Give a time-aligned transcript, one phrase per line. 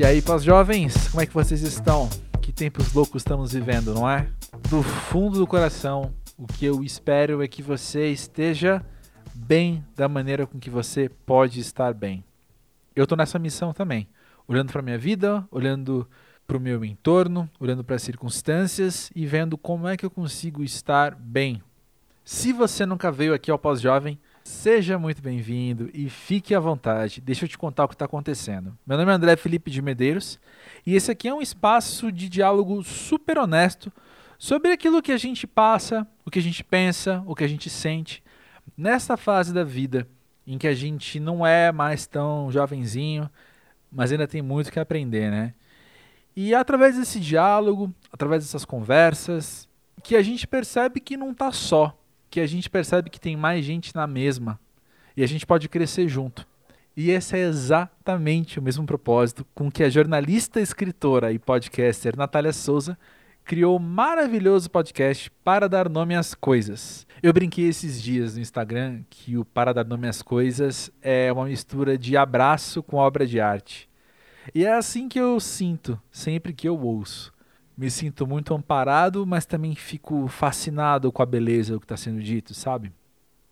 [0.00, 2.08] E aí, pós-jovens, como é que vocês estão?
[2.40, 4.30] Que tempos loucos estamos vivendo, não é?
[4.70, 8.82] Do fundo do coração, o que eu espero é que você esteja
[9.34, 12.24] bem da maneira com que você pode estar bem.
[12.96, 14.08] Eu estou nessa missão também,
[14.48, 16.08] olhando para minha vida, olhando
[16.46, 20.64] para o meu entorno, olhando para as circunstâncias e vendo como é que eu consigo
[20.64, 21.62] estar bem.
[22.24, 24.18] Se você nunca veio aqui ao Pós-Jovem,
[24.50, 27.20] Seja muito bem-vindo e fique à vontade.
[27.20, 28.76] Deixa eu te contar o que está acontecendo.
[28.84, 30.40] Meu nome é André Felipe de Medeiros
[30.84, 33.92] e esse aqui é um espaço de diálogo super honesto
[34.38, 37.70] sobre aquilo que a gente passa, o que a gente pensa, o que a gente
[37.70, 38.22] sente
[38.76, 40.06] nessa fase da vida
[40.44, 43.30] em que a gente não é mais tão jovenzinho,
[43.90, 45.54] mas ainda tem muito que aprender, né?
[46.34, 49.68] E é através desse diálogo, através dessas conversas,
[50.02, 51.99] que a gente percebe que não está só
[52.30, 54.58] que a gente percebe que tem mais gente na mesma
[55.16, 56.46] e a gente pode crescer junto.
[56.96, 62.52] E esse é exatamente o mesmo propósito com que a jornalista, escritora e podcaster Natália
[62.52, 62.96] Souza
[63.44, 67.06] criou um maravilhoso podcast para dar nome às coisas.
[67.22, 71.46] Eu brinquei esses dias no Instagram que o Para Dar Nome às Coisas é uma
[71.46, 73.88] mistura de abraço com obra de arte.
[74.54, 77.32] E é assim que eu sinto sempre que eu ouço
[77.80, 82.20] me sinto muito amparado, mas também fico fascinado com a beleza do que está sendo
[82.20, 82.92] dito, sabe?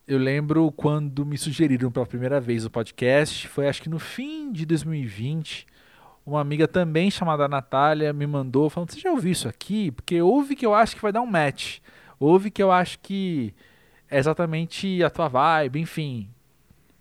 [0.07, 4.53] Eu lembro quando me sugeriram pela primeira vez o podcast, foi acho que no fim
[4.53, 5.67] de 2020.
[6.27, 9.91] Uma amiga também chamada Natália me mandou falando: Você já ouviu isso aqui?
[9.93, 11.79] Porque ouve que eu acho que vai dar um match.
[12.20, 13.55] Ouve que eu acho que
[14.11, 16.29] é exatamente a tua vibe, enfim.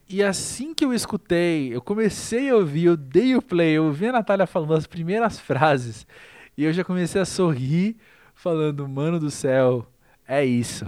[0.08, 4.08] E assim que eu escutei, eu comecei a ouvir, eu dei o play, eu ouvi
[4.08, 6.08] a Natália falando as primeiras frases.
[6.58, 7.98] E eu já comecei a sorrir,
[8.34, 9.86] falando, mano do céu,
[10.28, 10.86] é isso.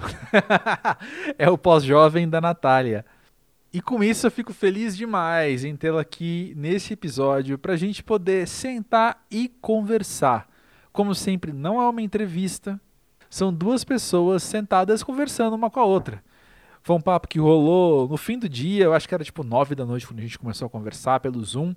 [1.38, 3.06] é o pós-jovem da Natália.
[3.72, 8.04] E com isso eu fico feliz demais em tê-la aqui nesse episódio para a gente
[8.04, 10.50] poder sentar e conversar.
[10.92, 12.82] Como sempre, não é uma entrevista,
[13.30, 16.24] são duas pessoas sentadas conversando uma com a outra.
[16.82, 19.76] Foi um papo que rolou no fim do dia, eu acho que era tipo nove
[19.76, 21.76] da noite quando a gente começou a conversar pelo Zoom.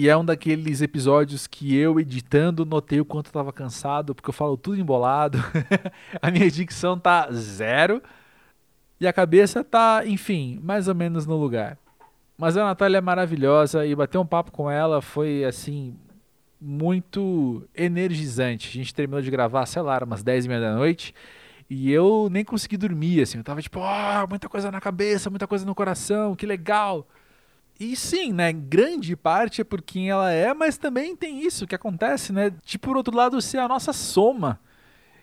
[0.00, 4.30] E é um daqueles episódios que eu, editando, notei o quanto eu tava cansado, porque
[4.30, 5.38] eu falo tudo embolado.
[6.22, 8.00] a minha dicção tá zero.
[9.00, 11.76] E a cabeça tá, enfim, mais ou menos no lugar.
[12.38, 15.96] Mas a Natália é maravilhosa e bater um papo com ela foi, assim,
[16.60, 18.68] muito energizante.
[18.68, 21.12] A gente terminou de gravar, sei lá, umas 10 e meia da noite.
[21.68, 23.38] E eu nem consegui dormir, assim.
[23.38, 27.04] Eu tava tipo, oh, muita coisa na cabeça, muita coisa no coração, que legal.
[27.78, 28.52] E sim, né?
[28.52, 32.52] Grande parte é por quem ela é, mas também tem isso que acontece, né?
[32.64, 34.60] De por outro lado ser a nossa soma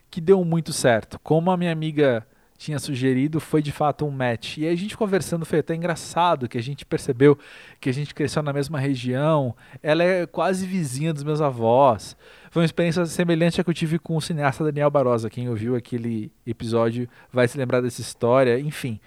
[0.09, 1.19] que deu muito certo.
[1.19, 2.25] Como a minha amiga
[2.57, 4.57] tinha sugerido, foi de fato um match.
[4.57, 7.37] E aí a gente conversando foi até engraçado, que a gente percebeu
[7.81, 9.53] que a gente cresceu na mesma região.
[9.83, 12.15] Ela é quase vizinha dos meus avós.
[12.49, 15.29] Foi uma experiência semelhante à que eu tive com o cineasta Daniel Barosa.
[15.29, 18.57] Quem ouviu aquele episódio vai se lembrar dessa história.
[18.57, 19.01] Enfim,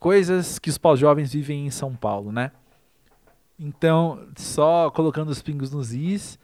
[0.00, 2.50] coisas que os pós-jovens vivem em São Paulo, né?
[3.58, 6.38] Então, só colocando os pingos nos is.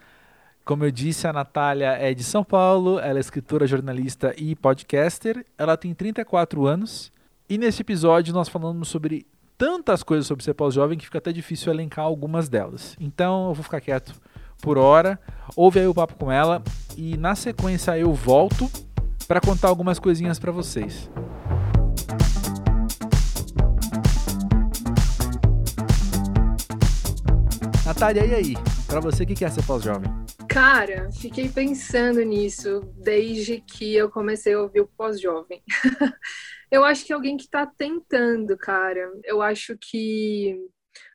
[0.64, 5.44] Como eu disse, a Natália é de São Paulo, ela é escritora, jornalista e podcaster.
[5.58, 7.12] Ela tem 34 anos.
[7.48, 9.26] E nesse episódio nós falamos sobre
[9.56, 12.96] tantas coisas sobre ser pós-jovem que fica até difícil elencar algumas delas.
[12.98, 14.14] Então eu vou ficar quieto
[14.62, 15.20] por hora.
[15.54, 16.62] Ouve aí o papo com ela
[16.96, 18.70] e na sequência eu volto
[19.28, 21.10] para contar algumas coisinhas para vocês.
[27.94, 28.54] Natália, e aí?
[28.88, 30.10] Para você, o que é ser pós-jovem?
[30.48, 35.62] Cara, fiquei pensando nisso desde que eu comecei a ouvir o pós-jovem.
[36.72, 39.12] eu acho que é alguém que está tentando, cara.
[39.22, 40.58] Eu acho que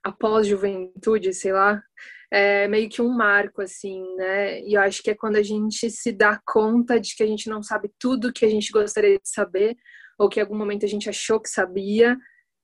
[0.05, 1.83] a pós-juventude, sei lá,
[2.31, 4.61] é meio que um marco, assim, né?
[4.61, 7.49] E eu acho que é quando a gente se dá conta de que a gente
[7.49, 9.75] não sabe tudo que a gente gostaria de saber,
[10.17, 12.17] ou que em algum momento a gente achou que sabia,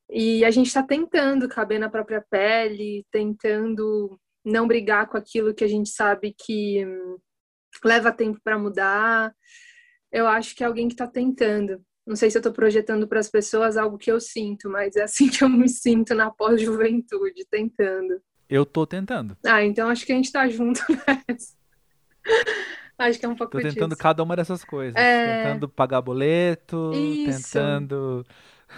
[0.09, 5.63] e a gente está tentando caber na própria pele, tentando não brigar com aquilo que
[5.63, 7.17] a gente sabe que hum,
[7.83, 9.33] leva tempo para mudar.
[10.11, 11.81] Eu acho que é alguém que está tentando.
[12.05, 15.03] Não sei se eu estou projetando para as pessoas algo que eu sinto, mas é
[15.03, 18.21] assim que eu me sinto na pós-juventude, tentando.
[18.47, 19.35] Eu tô tentando.
[19.43, 20.81] Ah, então acho que a gente está junto
[21.27, 21.55] nessa.
[22.99, 24.01] acho que é um pouco Tô tentando disso.
[24.01, 24.95] cada uma dessas coisas.
[24.95, 25.45] É...
[25.45, 27.53] Tentando pagar boleto, Isso.
[27.53, 28.23] tentando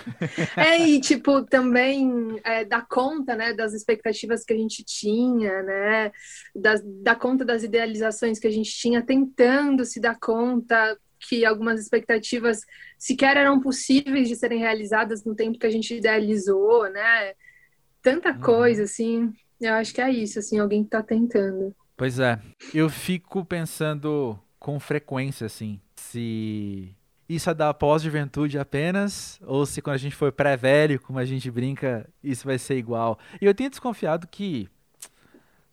[0.55, 6.11] é, e tipo, também é, dar conta, né, das expectativas que a gente tinha, né,
[6.55, 11.79] das, dar conta das idealizações que a gente tinha, tentando se dar conta que algumas
[11.79, 12.61] expectativas
[12.97, 17.33] sequer eram possíveis de serem realizadas no tempo que a gente idealizou, né,
[18.01, 18.41] tanta uhum.
[18.41, 21.75] coisa, assim, eu acho que é isso, assim, alguém que tá tentando.
[21.95, 22.39] Pois é,
[22.73, 26.95] eu fico pensando com frequência, assim, se
[27.27, 31.50] isso é da pós-juventude apenas, ou se quando a gente for pré-velho, como a gente
[31.51, 33.19] brinca, isso vai ser igual.
[33.41, 34.69] E eu tenho desconfiado que,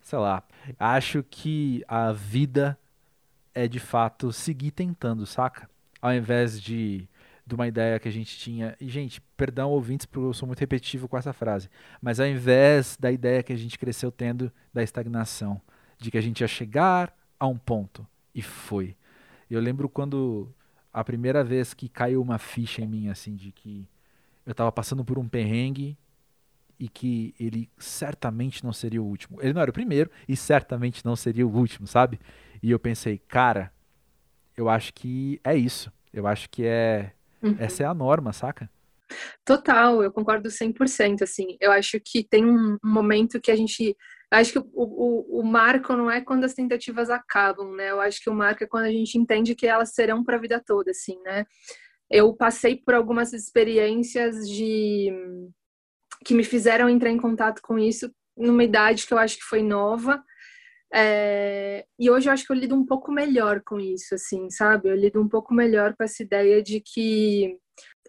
[0.00, 0.42] sei lá,
[0.78, 2.78] acho que a vida
[3.54, 5.68] é de fato seguir tentando, saca?
[6.02, 7.08] Ao invés de
[7.46, 8.76] de uma ideia que a gente tinha.
[8.80, 11.68] E, gente, perdão, ouvintes, porque eu sou muito repetitivo com essa frase.
[12.00, 15.60] Mas ao invés da ideia que a gente cresceu tendo da estagnação,
[15.98, 18.06] de que a gente ia chegar a um ponto.
[18.34, 18.96] E foi.
[19.50, 20.48] Eu lembro quando
[20.94, 23.86] a primeira vez que caiu uma ficha em mim, assim, de que
[24.46, 25.98] eu estava passando por um perrengue
[26.78, 29.42] e que ele certamente não seria o último.
[29.42, 32.18] Ele não era o primeiro e certamente não seria o último, sabe?
[32.62, 33.72] E eu pensei, cara,
[34.56, 35.92] eu acho que é isso.
[36.12, 37.12] Eu acho que é
[37.44, 37.56] Uhum.
[37.58, 38.70] Essa é a norma, saca?
[39.44, 41.58] Total, eu concordo 100%, assim.
[41.60, 43.94] Eu acho que tem um momento que a gente...
[44.34, 47.90] Acho que o, o, o marco não é quando as tentativas acabam, né?
[47.90, 50.40] Eu acho que o marco é quando a gente entende que elas serão para a
[50.40, 51.44] vida toda, assim, né?
[52.10, 55.10] Eu passei por algumas experiências de
[56.24, 59.62] que me fizeram entrar em contato com isso numa idade que eu acho que foi
[59.62, 60.22] nova,
[60.96, 64.88] é, e hoje eu acho que eu lido um pouco melhor com isso, assim, sabe?
[64.88, 67.58] Eu lido um pouco melhor com essa ideia de que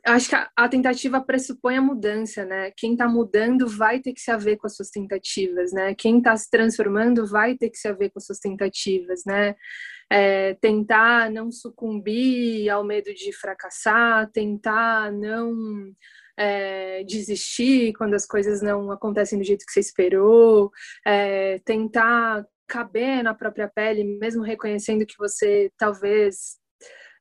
[0.06, 2.72] acho que a, a, tentativa pressupõe a mudança, né?
[2.78, 5.96] Quem está mudando vai ter que se haver com as suas tentativas, né?
[5.96, 9.56] Quem está se transformando vai ter que se haver com as suas tentativas, né?
[10.12, 15.92] É, tentar não sucumbir ao medo de fracassar, tentar não
[16.38, 20.72] é, desistir quando as coisas não acontecem do jeito que você esperou,
[21.06, 26.58] é, tentar caber na própria pele, mesmo reconhecendo que você talvez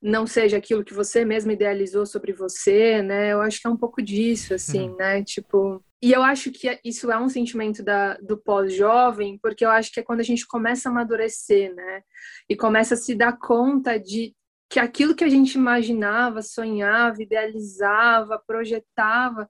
[0.05, 3.33] não seja aquilo que você mesmo idealizou sobre você, né?
[3.33, 4.97] Eu acho que é um pouco disso, assim, uhum.
[4.97, 5.25] né?
[5.25, 9.91] Tipo, e eu acho que isso é um sentimento da, do pós-jovem, porque eu acho
[9.91, 12.03] que é quando a gente começa a amadurecer, né?
[12.47, 14.35] E começa a se dar conta de
[14.69, 19.49] que aquilo que a gente imaginava, sonhava, idealizava, projetava,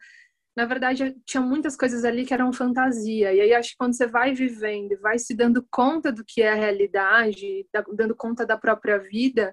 [0.57, 3.35] na verdade, tinha muitas coisas ali que eram fantasia.
[3.35, 6.53] E aí acho que quando você vai vivendo vai se dando conta do que é
[6.53, 9.53] a realidade, dando conta da própria vida,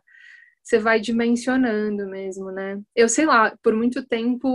[0.64, 2.80] você vai dimensionando mesmo, né?
[2.96, 4.48] Eu sei lá, por muito tempo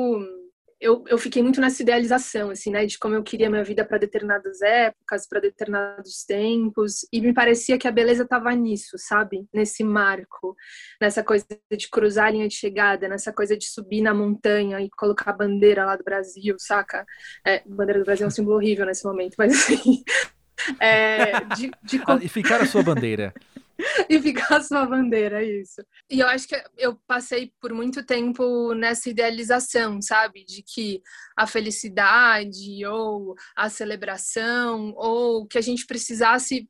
[0.80, 3.98] eu, eu fiquei muito nessa idealização, assim, né, de como eu queria minha vida para
[3.98, 9.46] determinadas épocas, para determinados tempos, e me parecia que a beleza estava nisso, sabe?
[9.52, 10.54] Nesse marco,
[11.00, 14.90] nessa coisa de cruzar a linha de chegada, nessa coisa de subir na montanha e
[14.90, 17.06] colocar a bandeira lá do Brasil, saca?
[17.44, 20.02] É, bandeira do Brasil é um símbolo horrível nesse momento, mas assim.
[20.80, 22.02] É, de, de...
[22.06, 23.32] Ah, e ficar a sua bandeira.
[24.08, 25.82] e ficar a sua bandeira, é isso.
[26.10, 30.44] E eu acho que eu passei por muito tempo nessa idealização, sabe?
[30.44, 31.02] De que
[31.36, 36.68] a felicidade ou a celebração ou que a gente precisasse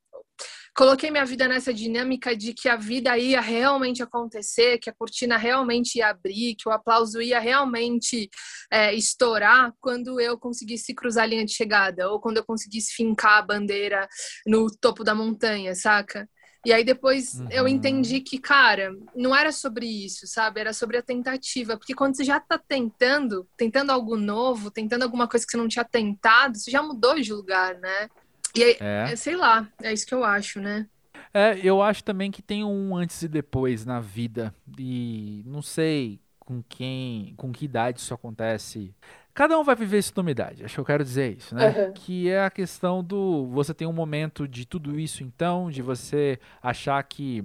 [0.76, 5.38] coloquei minha vida nessa dinâmica de que a vida ia realmente acontecer, que a cortina
[5.38, 8.29] realmente ia abrir, que o aplauso ia realmente
[8.70, 13.38] é, estourar quando eu conseguisse cruzar a linha de chegada ou quando eu conseguisse fincar
[13.38, 14.06] a bandeira
[14.47, 16.29] no topo da montanha, saca?
[16.66, 17.46] E aí depois uhum.
[17.48, 20.58] eu entendi que, cara, não era sobre isso, sabe?
[20.58, 21.76] Era sobre a tentativa.
[21.76, 25.68] Porque quando você já tá tentando, tentando algo novo, tentando alguma coisa que você não
[25.68, 28.10] tinha tentado, você já mudou de lugar, né?
[28.52, 29.12] E aí, é.
[29.12, 29.17] é.
[29.17, 30.88] sei lá, é isso que eu acho, né?
[31.32, 34.52] É, eu acho também que tem um antes e depois na vida.
[34.76, 38.93] E não sei com quem, com que idade isso acontece.
[39.36, 41.69] Cada um vai viver isso numa idade, acho que eu quero dizer isso, né?
[41.69, 41.93] Uhum.
[41.93, 43.46] Que é a questão do.
[43.48, 47.44] Você tem um momento de tudo isso, então, de você achar que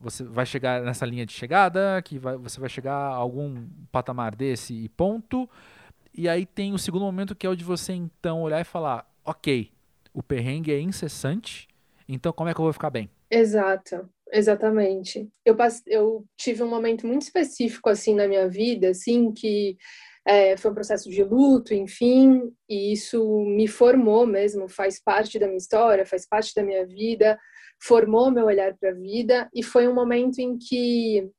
[0.00, 4.34] você vai chegar nessa linha de chegada, que vai, você vai chegar a algum patamar
[4.34, 5.46] desse e ponto.
[6.14, 9.06] E aí tem o segundo momento que é o de você então olhar e falar:
[9.22, 9.70] ok,
[10.14, 11.68] o perrengue é incessante,
[12.08, 13.10] então como é que eu vou ficar bem?
[13.30, 15.28] Exato, exatamente.
[15.44, 15.82] Eu, passe...
[15.86, 19.76] eu tive um momento muito específico assim na minha vida, assim, que
[20.26, 25.46] é, foi um processo de luto, enfim, e isso me formou mesmo, faz parte da
[25.46, 27.38] minha história, faz parte da minha vida,
[27.80, 31.30] formou meu olhar para a vida, e foi um momento em que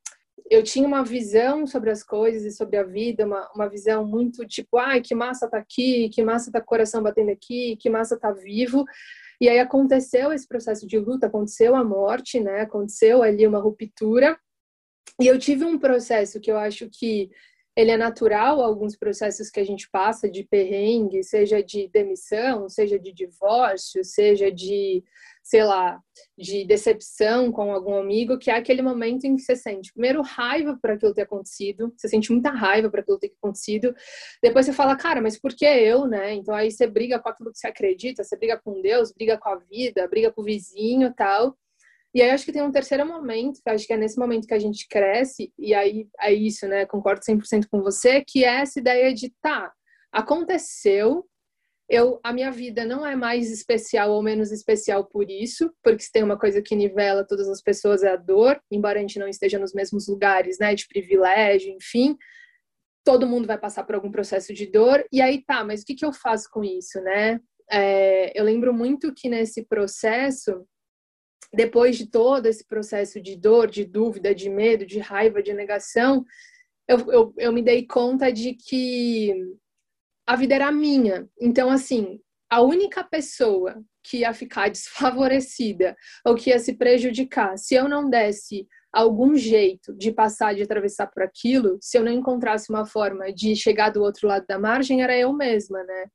[0.49, 4.47] eu tinha uma visão sobre as coisas e sobre a vida, uma, uma visão muito
[4.47, 8.31] tipo, ai, que massa tá aqui, que massa tá coração batendo aqui, que massa tá
[8.31, 8.85] vivo.
[9.41, 12.61] E aí aconteceu esse processo de luta, aconteceu a morte, né?
[12.61, 14.39] Aconteceu ali uma ruptura.
[15.19, 17.29] E eu tive um processo que eu acho que
[17.77, 22.97] ele é natural alguns processos que a gente passa de perrengue, seja de demissão, seja
[22.97, 25.03] de divórcio, seja de
[25.43, 26.01] sei lá,
[26.37, 30.77] de decepção com algum amigo, que é aquele momento em que você sente primeiro raiva
[30.81, 33.95] por aquilo ter acontecido, você sente muita raiva por aquilo ter acontecido,
[34.43, 36.33] depois você fala, cara, mas por que eu, né?
[36.33, 39.47] Então aí você briga com aquilo que você acredita, você briga com Deus, briga com
[39.47, 41.55] a vida, briga com o vizinho tal.
[42.17, 44.53] E aí acho que tem um terceiro momento, que acho que é nesse momento que
[44.55, 46.83] a gente cresce, e aí é isso, né?
[46.83, 49.71] Concordo 100% com você, que é essa ideia de, tá,
[50.11, 51.29] aconteceu,
[51.87, 56.11] eu a minha vida não é mais especial ou menos especial por isso, porque se
[56.11, 59.27] tem uma coisa que nivela todas as pessoas é a dor, embora a gente não
[59.27, 62.17] esteja nos mesmos lugares, né, de privilégio, enfim,
[63.05, 65.05] todo mundo vai passar por algum processo de dor.
[65.11, 67.39] E aí tá, mas o que, que eu faço com isso, né?
[67.71, 70.65] É, eu lembro muito que nesse processo,
[71.53, 76.25] depois de todo esse processo de dor, de dúvida, de medo, de raiva, de negação,
[76.87, 79.33] eu, eu, eu me dei conta de que
[80.25, 81.27] a vida era minha.
[81.39, 87.75] Então, assim, a única pessoa que ia ficar desfavorecida ou que ia se prejudicar se
[87.75, 92.69] eu não desse algum jeito de passar, de atravessar por aquilo, se eu não encontrasse
[92.69, 96.05] uma forma de chegar do outro lado da margem, era eu mesma, né?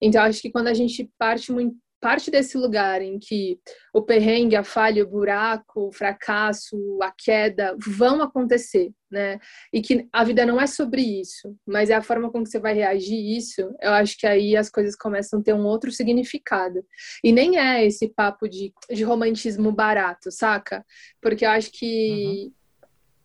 [0.00, 3.58] Então, acho que quando a gente parte muito, parte desse lugar em que
[3.92, 9.38] o perrengue, a falha, o buraco, o fracasso, a queda vão acontecer, né?
[9.72, 12.74] E que a vida não é sobre isso, mas é a forma como você vai
[12.74, 13.62] reagir isso.
[13.80, 16.84] Eu acho que aí as coisas começam a ter um outro significado.
[17.22, 20.84] E nem é esse papo de, de romantismo barato, saca?
[21.20, 22.52] Porque eu acho que uhum.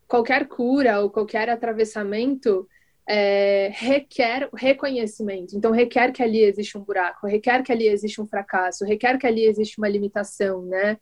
[0.07, 2.67] qualquer cura ou qualquer atravessamento
[3.07, 5.55] é, requer reconhecimento.
[5.55, 9.27] Então, requer que ali existe um buraco, requer que ali existe um fracasso, requer que
[9.27, 10.97] ali existe uma limitação, né?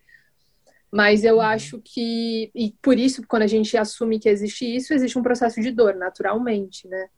[0.90, 1.40] Mas eu uhum.
[1.40, 5.60] acho que, e por isso, quando a gente assume que existe isso, existe um processo
[5.60, 7.08] de dor, naturalmente, né?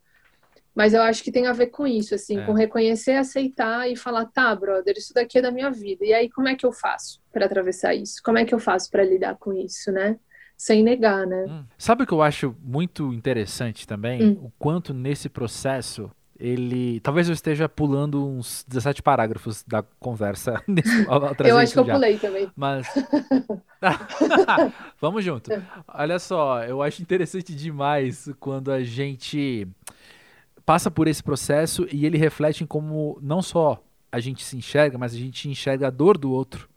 [0.75, 2.45] Mas eu acho que tem a ver com isso, assim, é.
[2.45, 6.05] com reconhecer, aceitar e falar, tá, brother, isso daqui é da minha vida.
[6.05, 8.21] E aí, como é que eu faço para atravessar isso?
[8.25, 10.19] Como é que eu faço para lidar com isso, né?
[10.57, 11.47] Sem negar, né?
[11.49, 11.65] Hum.
[11.77, 14.23] Sabe o que eu acho muito interessante também?
[14.23, 14.39] Hum.
[14.43, 17.01] O quanto nesse processo ele.
[17.01, 20.63] Talvez eu esteja pulando uns 17 parágrafos da conversa.
[20.67, 21.07] Nesse,
[21.45, 21.95] eu acho que eu já.
[21.95, 22.51] pulei também.
[22.57, 22.87] Mas.
[25.01, 25.51] Vamos junto.
[25.89, 29.67] Olha só, eu acho interessante demais quando a gente
[30.67, 34.97] passa por esse processo e ele reflete em como não só a gente se enxerga,
[34.97, 36.69] mas a gente enxerga a dor do outro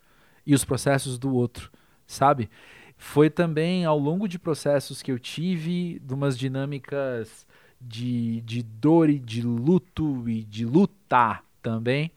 [0.46, 1.72] e os processos do outro,
[2.06, 2.50] sabe?
[2.98, 7.46] Foi também ao longo de processos que eu tive, de umas dinâmicas
[7.80, 12.12] de, de dor e de luto e de lutar também,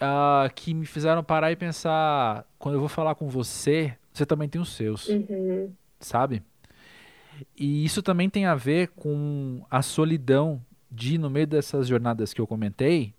[0.00, 4.48] uh, que me fizeram parar e pensar: quando eu vou falar com você, você também
[4.48, 5.70] tem os seus, uhum.
[6.00, 6.42] sabe?
[7.56, 12.40] E isso também tem a ver com a solidão de, no meio dessas jornadas que
[12.40, 13.14] eu comentei,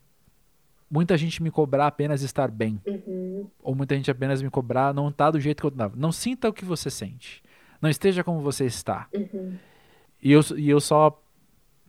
[0.92, 2.82] muita gente me cobrar apenas estar bem.
[2.86, 3.48] Uhum.
[3.64, 5.96] Ou muita gente apenas me cobrar não estar tá do jeito que eu estava.
[5.96, 7.42] Não sinta o que você sente.
[7.82, 9.08] Não esteja como você está.
[9.14, 9.56] Uhum.
[10.22, 11.18] E, eu, e eu só.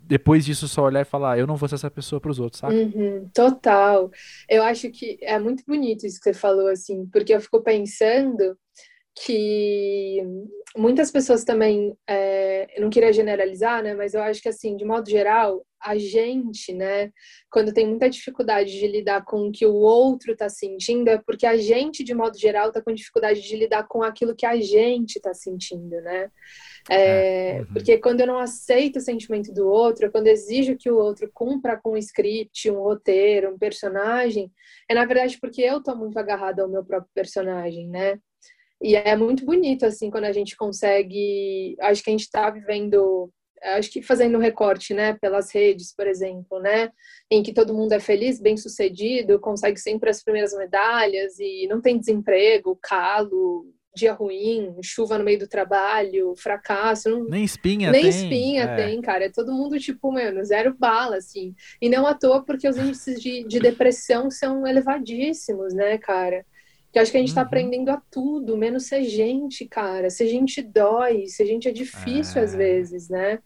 [0.05, 2.61] Depois disso, só olhar e falar, eu não vou ser essa pessoa para os outros,
[2.61, 2.75] sabe?
[2.75, 4.11] Uhum, total.
[4.49, 8.59] Eu acho que é muito bonito isso que você falou, assim, porque eu fico pensando
[9.15, 10.21] que
[10.77, 14.85] muitas pessoas também, é, eu não queria generalizar, né, mas eu acho que assim, de
[14.85, 17.11] modo geral, a gente, né,
[17.51, 21.47] quando tem muita dificuldade de lidar com o que o outro está sentindo, é porque
[21.47, 25.17] a gente, de modo geral, está com dificuldade de lidar com aquilo que a gente
[25.17, 26.31] está sentindo, né?
[26.91, 27.67] É, é, uhum.
[27.73, 31.79] Porque quando eu não aceito o sentimento do outro, quando exijo que o outro cumpra
[31.81, 34.51] com um script, um roteiro, um personagem,
[34.89, 38.19] é na verdade porque eu estou muito agarrada ao meu próprio personagem, né?
[38.83, 41.77] E é muito bonito, assim, quando a gente consegue.
[41.81, 43.31] Acho que a gente está vivendo.
[43.63, 46.91] Acho que fazendo um recorte, né, pelas redes, por exemplo, né,
[47.31, 51.81] em que todo mundo é feliz, bem sucedido, consegue sempre as primeiras medalhas e não
[51.81, 57.11] tem desemprego, calo, dia ruim, chuva no meio do trabalho, fracasso.
[57.11, 57.25] Não...
[57.25, 58.11] Nem espinha Nem tem.
[58.11, 58.77] espinha é.
[58.77, 59.27] tem, cara.
[59.27, 61.55] É todo mundo, tipo, mano, zero bala, assim.
[61.81, 66.45] E não à toa porque os índices de, de depressão são elevadíssimos, né, cara?
[66.91, 67.47] Que acho que a gente está uhum.
[67.47, 70.11] aprendendo a tudo, menos ser gente, cara.
[70.11, 72.45] Ser gente dói, ser gente é difícil é.
[72.45, 73.39] às vezes, né?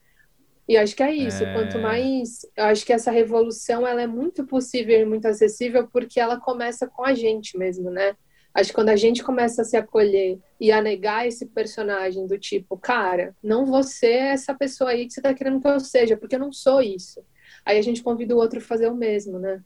[0.68, 1.44] E acho que é isso.
[1.44, 1.52] É.
[1.52, 2.44] Quanto mais.
[2.56, 6.86] Eu acho que essa revolução ela é muito possível e muito acessível porque ela começa
[6.86, 8.16] com a gente mesmo, né?
[8.52, 12.38] Acho que quando a gente começa a se acolher e a negar esse personagem do
[12.38, 16.16] tipo, cara, não você é essa pessoa aí que você tá querendo que eu seja,
[16.16, 17.22] porque eu não sou isso.
[17.66, 19.62] Aí a gente convida o outro a fazer o mesmo, né?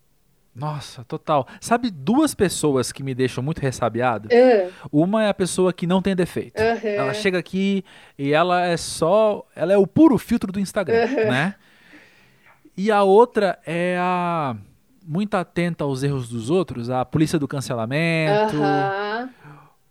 [0.60, 1.46] Nossa, total.
[1.60, 4.28] Sabe duas pessoas que me deixam muito ressabiado?
[4.28, 4.70] Uh.
[4.92, 6.60] Uma é a pessoa que não tem defeito.
[6.60, 6.88] Uhum.
[6.88, 7.82] Ela chega aqui
[8.18, 9.46] e ela é só.
[9.56, 11.30] Ela é o puro filtro do Instagram, uhum.
[11.30, 11.54] né?
[12.76, 14.56] E a outra é a
[15.06, 18.56] muito atenta aos erros dos outros, a polícia do cancelamento.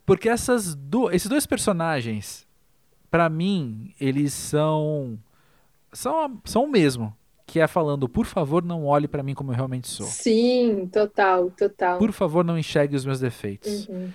[0.06, 2.46] Porque essas do, esses dois personagens,
[3.10, 5.18] pra mim, eles são
[5.92, 7.14] são são o mesmo,
[7.50, 10.06] que é falando, por favor, não olhe pra mim como eu realmente sou.
[10.06, 11.98] Sim, total, total.
[11.98, 13.88] Por favor, não enxergue os meus defeitos.
[13.88, 14.08] Uhum.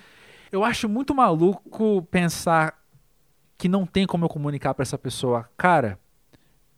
[0.50, 2.82] Eu acho muito maluco pensar
[3.58, 5.98] que não tem como eu comunicar pra essa pessoa, cara,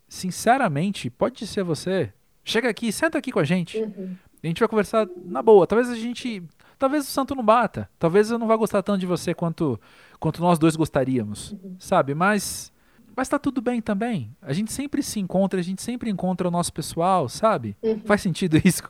[0.09, 2.13] sinceramente, pode ser você.
[2.43, 3.79] Chega aqui, senta aqui com a gente.
[3.79, 4.17] Uhum.
[4.43, 5.65] A gente vai conversar na boa.
[5.65, 6.43] Talvez a gente.
[6.77, 7.89] Talvez o santo não bata.
[8.01, 9.81] Talvez eu não vá gostar tanto de você quanto,
[10.19, 11.55] quanto nós dois gostaríamos.
[11.79, 12.17] Sabe?
[12.17, 12.73] Mas.
[13.19, 14.31] Mas tá tudo bem também.
[14.41, 17.77] A gente sempre se encontra, a gente sempre encontra o nosso pessoal, sabe?
[17.83, 17.99] Uhum.
[18.07, 18.85] Faz sentido isso?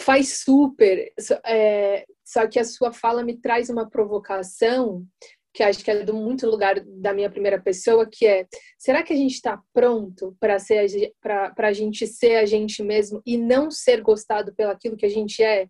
[0.00, 1.12] Faz super.
[1.20, 5.04] Só- é, só que a sua fala me traz uma provocação
[5.52, 8.46] que acho que é do muito lugar da minha primeira pessoa, que é:
[8.78, 12.82] será que a gente está pronto para ser a pra- pra gente ser a gente
[12.82, 15.68] mesmo e não ser gostado pelaquilo que a gente é?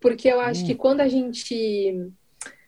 [0.00, 0.66] Porque eu acho Hum.
[0.66, 1.94] que quando a gente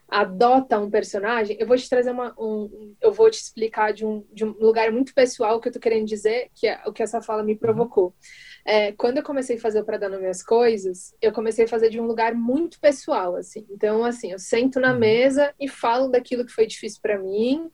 [0.09, 4.25] adota um personagem, eu vou te trazer uma, um, eu vou te explicar de um,
[4.33, 7.21] de um lugar muito pessoal que eu tô querendo dizer, que é o que essa
[7.21, 8.15] fala me provocou.
[8.65, 11.69] É, quando eu comecei a fazer o Pra Dar Nome às Coisas, eu comecei a
[11.69, 13.67] fazer de um lugar muito pessoal, assim.
[13.71, 14.99] Então, assim, eu sento na Uhum.
[14.99, 17.71] mesa e falo daquilo que foi difícil para mim,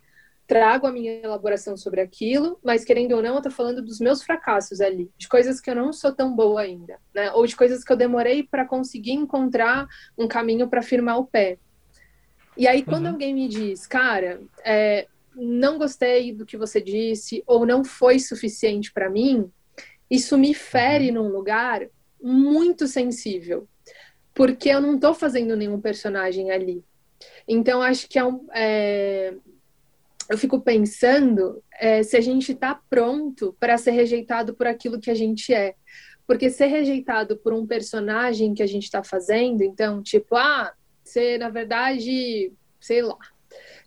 [0.46, 4.22] trago a minha elaboração sobre aquilo, mas querendo ou não, eu tô falando dos meus
[4.22, 7.32] fracassos ali, de coisas que eu não sou tão boa ainda, né?
[7.32, 9.86] Ou de coisas que eu demorei para conseguir encontrar
[10.18, 11.58] um caminho para firmar o pé.
[12.56, 13.12] E aí, quando Uhum.
[13.12, 18.92] alguém me diz, cara, é, não gostei do que você disse, ou não foi suficiente
[18.92, 19.50] para mim,
[20.10, 21.86] isso me fere num lugar
[22.22, 23.66] muito sensível,
[24.32, 26.84] porque eu não tô fazendo nenhum personagem ali.
[27.46, 28.46] Então, acho que é um.
[28.52, 29.34] é,
[30.30, 35.10] eu fico pensando é, se a gente está pronto para ser rejeitado por aquilo que
[35.10, 35.74] a gente é.
[36.26, 40.72] Porque ser rejeitado por um personagem que a gente está fazendo, então, tipo, ah,
[41.04, 43.18] você, na verdade, sei lá,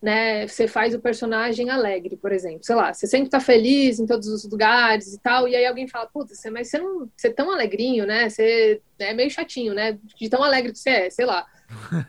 [0.01, 0.47] né?
[0.47, 2.61] Você faz o personagem alegre, por exemplo.
[2.63, 5.87] Sei lá, você sempre tá feliz em todos os lugares e tal, e aí alguém
[5.87, 7.09] fala, puta, você, mas você não.
[7.15, 8.29] Você é tão alegrinho, né?
[8.29, 9.93] Você é meio chatinho, né?
[10.19, 11.45] De tão alegre que você é, sei lá.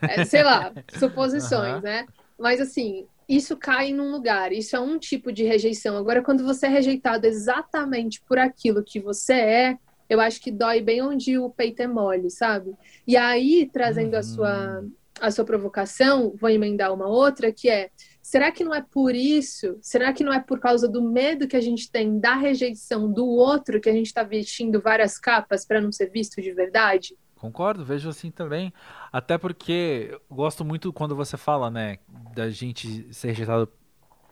[0.07, 1.81] É, sei lá, suposições, Aham.
[1.81, 2.07] né?
[2.37, 5.97] Mas assim, isso cai num lugar, isso é um tipo de rejeição.
[5.97, 9.75] Agora, quando você é rejeitado exatamente por aquilo que você é,
[10.09, 12.73] eu acho que dói bem onde o peito é mole, sabe?
[13.05, 14.23] E aí, trazendo a Uhum.
[14.23, 14.83] sua
[15.21, 17.89] a sua provocação, vou emendar uma outra, que é:
[18.21, 19.77] será que não é por isso?
[19.81, 23.25] Será que não é por causa do medo que a gente tem da rejeição do
[23.25, 27.15] outro que a gente está vestindo várias capas para não ser visto de verdade?
[27.35, 28.73] Concordo, vejo assim também.
[29.11, 31.97] Até porque gosto muito quando você fala, né,
[32.35, 33.69] da gente ser rejeitado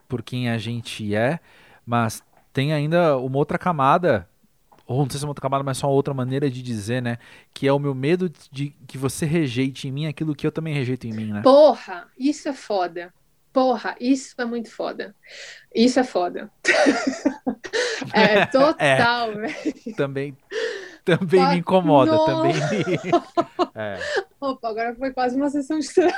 [0.06, 1.40] por quem a gente é,
[1.84, 2.22] mas
[2.52, 4.28] tem ainda uma outra camada,
[4.88, 7.02] ou não sei se é uma outra camada, mas só uma outra maneira de dizer,
[7.02, 7.18] né,
[7.52, 10.72] que é o meu medo de que você rejeite em mim aquilo que eu também
[10.72, 11.42] rejeito em mim, né?
[11.42, 13.12] Porra, isso é foda.
[13.52, 15.14] Porra, isso é muito foda.
[15.74, 16.50] Isso é foda.
[18.14, 19.94] é total, velho.
[19.94, 20.34] Também,
[21.04, 22.24] também me incomoda, não.
[22.24, 22.54] também me...
[23.74, 23.98] É.
[24.40, 26.16] Opa, agora foi quase uma sessão de terapia.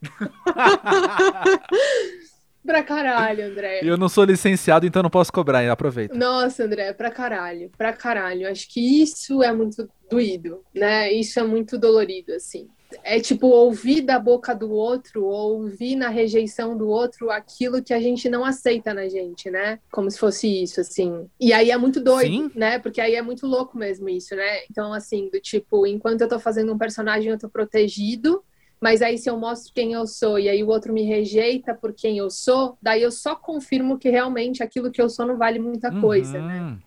[2.64, 3.80] pra caralho, André.
[3.82, 6.14] Eu não sou licenciado, então não posso cobrar, aproveita.
[6.16, 8.48] Nossa, André, pra caralho, pra caralho.
[8.48, 11.12] Acho que isso é muito doído, né?
[11.12, 12.68] Isso é muito dolorido, assim.
[13.04, 17.94] É tipo ouvir da boca do outro, ou ouvir na rejeição do outro aquilo que
[17.94, 19.78] a gente não aceita na gente, né?
[19.92, 21.26] Como se fosse isso, assim.
[21.38, 22.50] E aí é muito doido, Sim.
[22.52, 22.80] né?
[22.80, 24.64] Porque aí é muito louco mesmo isso, né?
[24.68, 28.42] Então, assim, do tipo, enquanto eu tô fazendo um personagem, eu tô protegido,
[28.80, 31.92] mas aí se eu mostro quem eu sou e aí o outro me rejeita por
[31.92, 35.58] quem eu sou, daí eu só confirmo que realmente aquilo que eu sou não vale
[35.58, 36.60] muita coisa, né?
[36.60, 36.78] Uhum.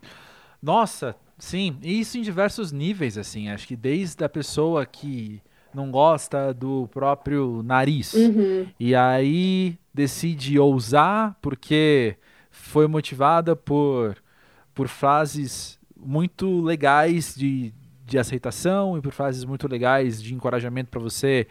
[0.62, 3.50] Nossa, sim, e isso em diversos níveis, assim.
[3.50, 5.42] Acho que desde a pessoa que
[5.74, 8.68] não gosta do próprio nariz Uhum.
[8.80, 12.16] e aí decide ousar porque
[12.52, 14.16] foi motivada por,
[14.74, 17.74] por frases muito legais de,
[18.06, 21.48] de aceitação e por frases muito legais de encorajamento para você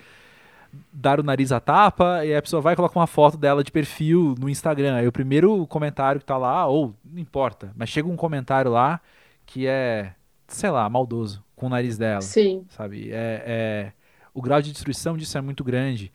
[0.93, 4.35] dar o nariz à tapa e a pessoa vai colocar uma foto dela de perfil
[4.39, 4.95] no Instagram.
[4.97, 9.01] Aí o primeiro comentário que tá lá, ou não importa, mas chega um comentário lá
[9.45, 10.15] que é,
[10.49, 12.65] sei lá, maldoso com o nariz dela, Sim.
[12.71, 13.11] sabe?
[13.13, 13.93] É, é-
[14.35, 16.11] o grau de destruição disso é muito grande,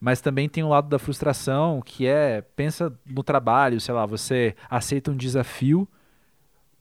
[0.00, 4.56] mas também tem o lado da frustração que é, pensa no trabalho, sei lá, você
[4.68, 5.86] aceita um desafio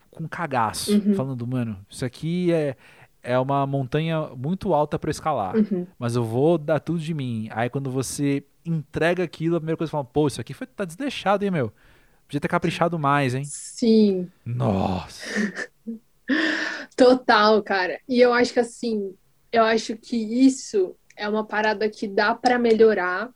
[0.10, 1.14] com cagaço, Uhum.
[1.14, 2.76] falando, mano, isso aqui é
[3.24, 5.86] é uma montanha muito alta para escalar Uhum.
[5.98, 7.48] mas eu vou dar tudo de mim.
[7.52, 10.68] Aí quando você entrega aquilo, a primeira coisa que você fala, pô, isso aqui foi,
[10.68, 11.72] tá desleixado, hein, meu?
[12.28, 13.44] Podia ter caprichado mais, hein?
[13.46, 14.32] Sim.
[14.46, 15.24] Nossa.
[16.96, 18.00] Total, cara.
[18.08, 19.16] E eu acho que assim,
[19.52, 23.30] eu acho que isso é uma parada que dá para melhorar,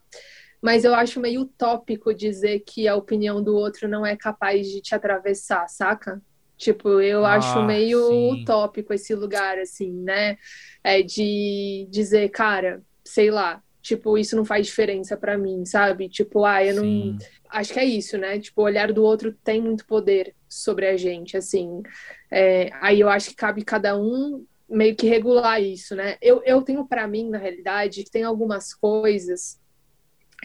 [0.62, 4.80] mas eu acho meio utópico dizer que a opinião do outro não é capaz de
[4.80, 6.22] te atravessar, saca?
[6.56, 8.42] Tipo, eu ah, acho meio sim.
[8.42, 10.38] utópico esse lugar, assim, né?
[10.82, 16.08] É de dizer, cara, sei lá, tipo, isso não faz diferença para mim, sabe?
[16.08, 16.82] Tipo, ah, eu não.
[16.82, 17.18] Sim.
[17.50, 18.38] Acho que é isso, né?
[18.38, 21.82] Tipo, o olhar do outro tem muito poder sobre a gente, assim.
[22.30, 26.16] É, aí eu acho que cabe cada um meio que regular isso, né?
[26.22, 29.60] Eu, eu tenho para mim, na realidade, que tem algumas coisas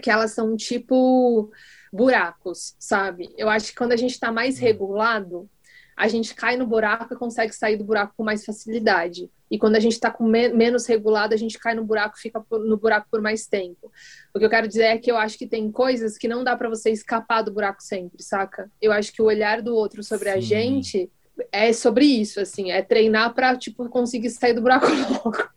[0.01, 1.51] que elas são tipo
[1.91, 3.29] buracos, sabe?
[3.37, 4.61] Eu acho que quando a gente está mais hum.
[4.61, 5.49] regulado,
[5.99, 9.29] a gente cai no buraco e consegue sair do buraco com mais facilidade.
[9.51, 12.21] E quando a gente está com me menos regulado, a gente cai no buraco e
[12.21, 13.91] fica por, no buraco por mais tempo.
[14.33, 16.55] O que eu quero dizer é que eu acho que tem coisas que não dá
[16.55, 18.71] para você escapar do buraco sempre, saca?
[18.81, 20.37] Eu acho que o olhar do outro sobre Sim.
[20.37, 21.11] a gente
[21.51, 25.49] é sobre isso, assim, é treinar para tipo conseguir sair do buraco logo.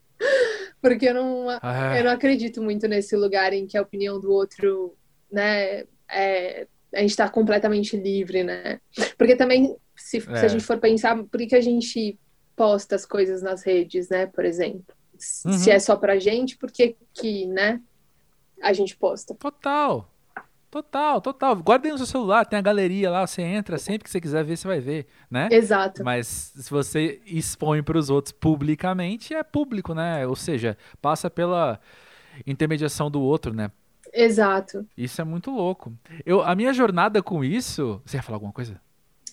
[0.80, 1.96] Porque eu não, ah.
[1.96, 4.96] eu não acredito muito nesse lugar em que a opinião do outro,
[5.30, 8.80] né, é, a gente está completamente livre, né?
[9.16, 10.20] Porque também se, é.
[10.20, 10.48] se, a é.
[10.48, 12.18] gente for pensar, por que, a gente
[12.56, 14.26] posta as coisas nas redes, né?
[14.26, 14.94] Por exemplo.
[15.44, 15.52] Uhum.
[15.52, 17.80] Se é só pra gente, por que, que, né?
[18.60, 19.34] A gente posta.
[19.34, 20.08] Total.
[20.70, 21.56] Total, total.
[21.56, 24.56] Guarde no seu celular, tem a galeria lá, você entra sempre que você quiser ver,
[24.56, 25.48] você vai ver, né?
[25.52, 26.02] Exato.
[26.02, 26.26] Mas
[26.56, 30.26] se você expõe para os outros publicamente, é público, né?
[30.26, 31.78] Ou seja, passa pela
[32.46, 33.70] intermediação do outro, né?
[34.14, 34.86] Exato.
[34.96, 35.92] Isso é muito louco.
[36.24, 38.00] Eu, a minha jornada com isso.
[38.06, 38.80] Você ia falar alguma coisa?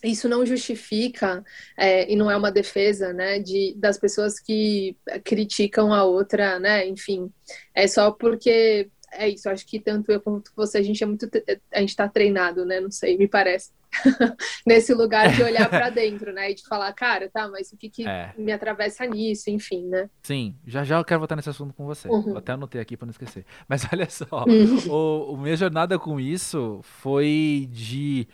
[0.02, 1.44] Isso não justifica
[1.76, 6.86] é, e não é uma defesa né, de, das pessoas que criticam a outra, né?
[6.86, 7.30] Enfim,
[7.74, 9.48] é só porque é isso.
[9.48, 11.28] Acho que tanto eu quanto você a gente é muito
[11.72, 12.80] a gente está treinado, né?
[12.80, 13.70] Não sei, me parece
[14.66, 16.50] nesse lugar de olhar para dentro, né?
[16.50, 18.32] E de falar, cara, tá, mas o que, que é.
[18.38, 20.08] me atravessa nisso, enfim, né?
[20.22, 22.08] Sim, já já eu quero voltar nesse assunto com você.
[22.08, 22.36] Uhum.
[22.36, 23.44] Até anotei aqui para não esquecer.
[23.68, 24.88] Mas olha só, uhum.
[24.88, 28.28] o, o minha jornada com isso foi de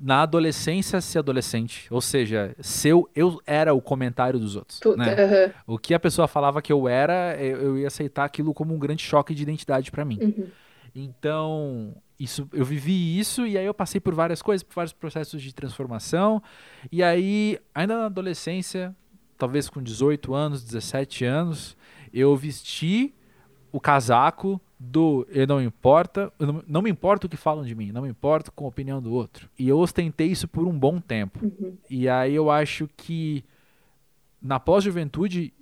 [0.00, 1.86] na adolescência ser adolescente.
[1.92, 4.80] Ou seja, seu, eu era o comentário dos outros.
[4.80, 5.14] Puta, né?
[5.66, 5.74] Uhum.
[5.74, 8.78] O que a pessoa falava que eu era, eu, eu, ia aceitar aquilo como um
[8.78, 10.18] grande choque de identidade para mim.
[10.20, 10.46] Uhum.
[10.94, 15.42] Então, isso, eu vivi isso e aí eu passei por várias coisas, por vários processos
[15.42, 16.42] de transformação.
[16.90, 18.96] E aí, ainda na adolescência,
[19.36, 21.76] talvez com 18 anos, 17 anos,
[22.12, 23.14] eu vesti
[23.70, 27.74] o casaco do eu não importa, eu não, não, me importa o que falam de
[27.74, 29.50] mim, não me importa com a opinião do outro.
[29.58, 31.38] E eu ostentei isso por um bom tempo.
[31.44, 31.76] Uhum.
[31.90, 33.44] E aí eu acho que
[34.40, 35.52] na pós-juventude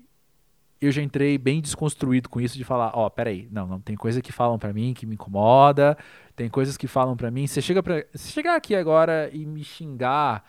[0.80, 3.96] eu já entrei bem desconstruído com isso de falar, ó, oh, peraí, não, não tem
[3.96, 5.98] coisa que falam para mim que me incomoda,
[6.36, 10.48] tem coisas que falam para mim, você chega para chegar aqui agora e me xingar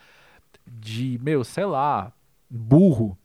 [0.67, 2.13] de, meu, sei lá,
[2.47, 3.17] burro,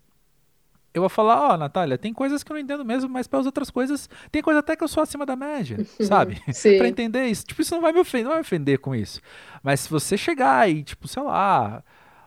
[0.94, 3.40] eu vou falar, ó, oh, Natália, tem coisas que eu não entendo mesmo, mas para
[3.40, 6.40] as outras coisas, tem coisa até que eu sou acima da média, sabe?
[6.78, 7.44] para entender isso.
[7.44, 9.20] Tipo, isso não vai me ofender, não vai me ofender com isso.
[9.60, 11.82] Mas se você chegar e, tipo, sei lá,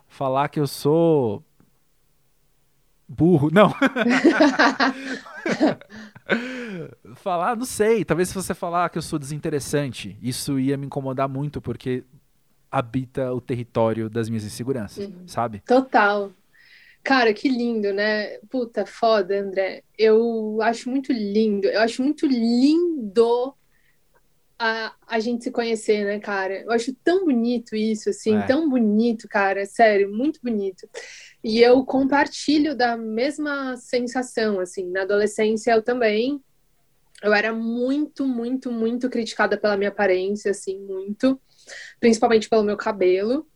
[0.05, 1.41] falar que eu sou
[3.07, 3.73] burro, não.
[7.15, 11.29] falar, não sei, talvez se você falar que eu sou desinteressante, isso ia me incomodar
[11.29, 12.03] muito porque
[12.69, 15.25] habita o território das minhas inseguranças, uhum.
[15.25, 15.61] sabe?
[15.61, 16.29] Total.
[17.07, 18.37] Cara, que lindo, né?
[18.49, 19.81] Puta, foda, André.
[19.97, 21.65] Eu acho muito lindo.
[21.65, 23.55] Eu acho muito lindo
[24.59, 26.63] a, a gente se conhecer, né, cara?
[26.63, 28.45] Eu acho tão bonito isso, assim, é.
[28.45, 29.65] tão bonito, cara.
[29.65, 30.85] Sério, muito bonito.
[31.41, 34.91] E eu compartilho da mesma sensação, assim.
[34.91, 36.43] Na adolescência eu também.
[37.23, 41.39] Eu era muito, muito, muito criticada pela minha aparência, assim, muito.
[42.01, 43.47] Principalmente pelo meu cabelo.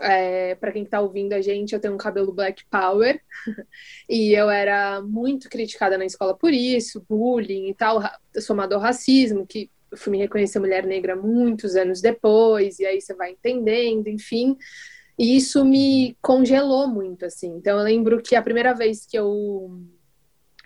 [0.00, 3.20] É, para quem está ouvindo a gente, eu tenho um cabelo black power
[4.08, 8.02] e eu era muito criticada na escola por isso, bullying e tal,
[8.40, 13.00] somado ao racismo, que eu fui me reconhecer mulher negra muitos anos depois, e aí
[13.00, 14.56] você vai entendendo, enfim.
[15.18, 17.54] E isso me congelou muito, assim.
[17.56, 19.80] Então eu lembro que a primeira vez que eu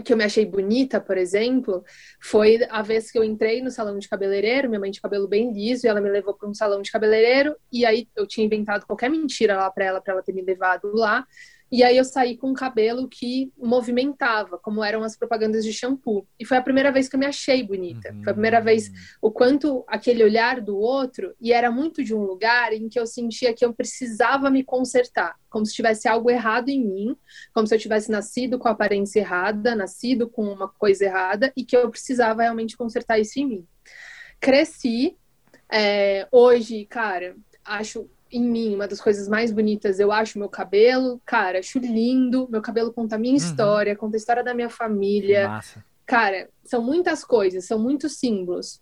[0.04, 1.84] que eu me achei bonita, por exemplo,
[2.20, 5.52] foi a vez que eu entrei no salão de cabeleireiro, minha mãe de cabelo bem
[5.52, 8.86] liso, e ela me levou para um salão de cabeleireiro, e aí eu tinha inventado
[8.86, 11.26] qualquer mentira lá para ela, para ela ter me levado lá.
[11.70, 16.26] E aí eu saí com um cabelo que movimentava, como eram as propagandas de shampoo.
[16.38, 18.10] E foi a primeira vez que eu me achei bonita.
[18.12, 18.22] Uhum.
[18.22, 22.22] Foi a primeira vez o quanto aquele olhar do outro, e era muito de um
[22.22, 26.70] lugar em que eu sentia que eu precisava me consertar, como se tivesse algo errado
[26.70, 27.16] em mim,
[27.52, 31.64] como se eu tivesse nascido com a aparência errada, nascido com uma coisa errada, e
[31.64, 33.66] que eu precisava realmente consertar isso em mim.
[34.40, 35.16] Cresci,
[35.70, 41.20] é, hoje, cara, acho em mim, uma das coisas mais bonitas, eu acho meu cabelo.
[41.24, 42.48] Cara, acho lindo.
[42.50, 43.38] Meu cabelo conta a minha uhum.
[43.38, 45.60] história, conta a história da minha família.
[46.06, 48.80] Cara, são muitas coisas, são muitos símbolos.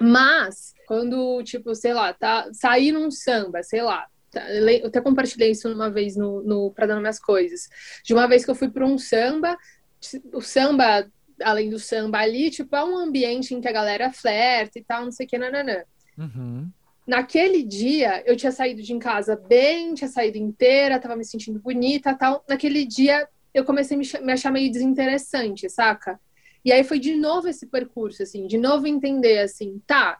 [0.00, 5.50] Mas, quando, tipo, sei lá, tá, sair num samba, sei lá, tá, eu até compartilhei
[5.50, 7.68] isso uma vez no, no Pra Dando Minhas Coisas.
[8.04, 9.56] De uma vez que eu fui para um samba,
[10.32, 11.06] o samba,
[11.42, 15.04] além do samba ali, tipo, é um ambiente em que a galera flerta e tal,
[15.04, 15.82] não sei o que, nananã.
[16.16, 16.70] Uhum.
[17.08, 22.14] Naquele dia, eu tinha saído de casa bem, tinha saído inteira, tava me sentindo bonita
[22.14, 22.44] tal.
[22.46, 26.20] Naquele dia, eu comecei a me, me achar meio desinteressante, saca?
[26.62, 30.18] E aí foi de novo esse percurso, assim, de novo entender, assim, tá,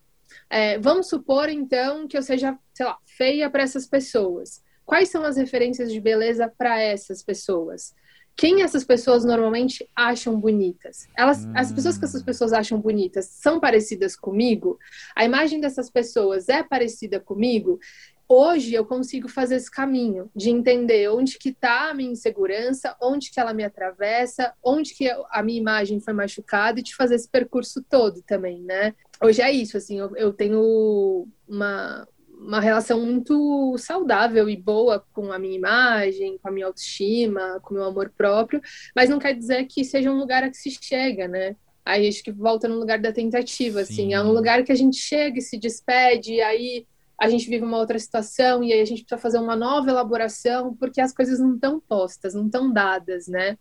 [0.48, 4.62] é, vamos supor, então, que eu seja, sei lá, feia para essas pessoas.
[4.86, 7.94] Quais são as referências de beleza para essas pessoas?
[8.38, 11.08] Quem essas pessoas normalmente acham bonitas?
[11.16, 11.52] Elas, hum.
[11.56, 14.78] As pessoas que essas pessoas acham bonitas são parecidas comigo?
[15.16, 17.80] A imagem dessas pessoas é parecida comigo?
[18.28, 23.30] hoje eu consigo fazer esse caminho de entender onde que está a minha insegurança, onde
[23.30, 27.28] que ela me atravessa, onde que a minha imagem foi machucada e de fazer esse
[27.28, 28.94] percurso todo também, né?
[29.22, 32.06] Hoje é isso, assim, eu, eu tenho uma,
[32.38, 37.74] uma relação muito saudável e boa com a minha imagem, com a minha autoestima, com
[37.74, 38.60] o meu amor próprio,
[38.94, 41.56] mas não quer dizer que seja um lugar a que se chega, né?
[41.84, 43.92] Aí acho que volta no lugar da tentativa, Sim.
[43.92, 46.86] assim, é um lugar que a gente chega e se despede, e aí
[47.18, 50.74] a gente vive uma outra situação e aí a gente precisa fazer uma nova elaboração
[50.76, 53.58] porque as coisas não estão postas, não estão dadas, né?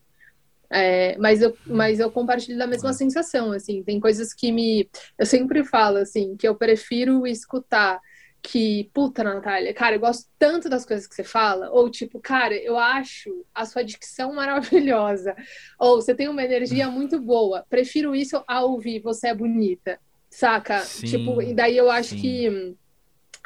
[0.70, 4.88] É, mas, eu, mas eu compartilho da mesma sensação, assim, tem coisas que me...
[5.18, 8.00] Eu sempre falo, assim, que eu prefiro escutar
[8.42, 12.56] que, puta, Natália, cara, eu gosto tanto das coisas que você fala, ou tipo, cara,
[12.56, 15.36] eu acho a sua dicção maravilhosa,
[15.80, 20.80] ou você tem uma energia muito boa, prefiro isso a ouvir você é bonita, saca?
[20.82, 22.22] Sim, tipo, e daí eu acho sim.
[22.22, 22.76] que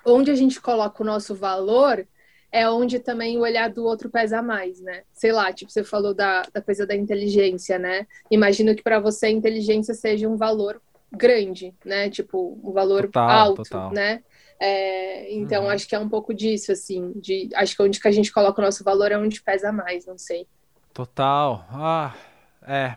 [0.05, 2.05] onde a gente coloca o nosso valor
[2.51, 5.03] é onde também o olhar do outro pesa mais, né?
[5.13, 8.05] Sei lá, tipo, você falou da, da coisa da inteligência, né?
[8.29, 12.09] Imagino que para você a inteligência seja um valor grande, né?
[12.09, 13.93] Tipo, um valor total, alto, total.
[13.93, 14.21] né?
[14.63, 15.69] É, então, uhum.
[15.69, 17.11] acho que é um pouco disso, assim.
[17.15, 20.05] De, acho que onde que a gente coloca o nosso valor é onde pesa mais,
[20.05, 20.45] não sei.
[20.93, 21.65] Total.
[21.71, 22.13] Ah,
[22.61, 22.95] é.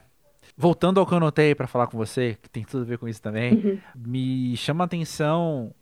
[0.54, 3.08] Voltando ao que eu notei para falar com você, que tem tudo a ver com
[3.08, 3.80] isso também, uhum.
[3.96, 5.74] me chama a atenção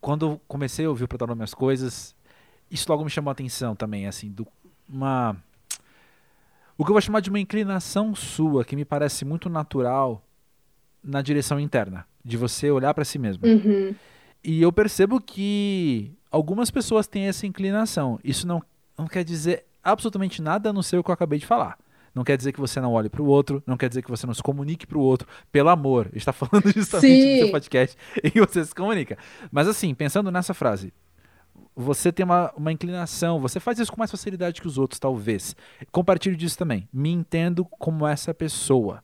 [0.00, 2.14] quando comecei a ouvir o Pra Minhas Coisas,
[2.70, 4.46] isso logo me chamou a atenção também, assim, do
[4.88, 5.36] uma
[6.78, 10.22] o que eu vou chamar de uma inclinação sua, que me parece muito natural
[11.02, 13.44] na direção interna, de você olhar para si mesmo.
[13.44, 13.94] Uhum.
[14.46, 18.20] E eu percebo que algumas pessoas têm essa inclinação.
[18.22, 18.62] Isso não,
[18.96, 21.76] não quer dizer absolutamente nada a não ser o que eu acabei de falar.
[22.14, 24.24] Não quer dizer que você não olhe para o outro, não quer dizer que você
[24.24, 26.08] não se comunique para o outro, pelo amor.
[26.12, 27.34] Está falando justamente Sim.
[27.34, 29.18] do seu podcast e você se comunica.
[29.50, 30.94] Mas assim, pensando nessa frase,
[31.74, 35.56] você tem uma, uma inclinação, você faz isso com mais facilidade que os outros, talvez.
[35.90, 36.88] Compartilhe disso também.
[36.92, 39.02] Me entendo como essa pessoa.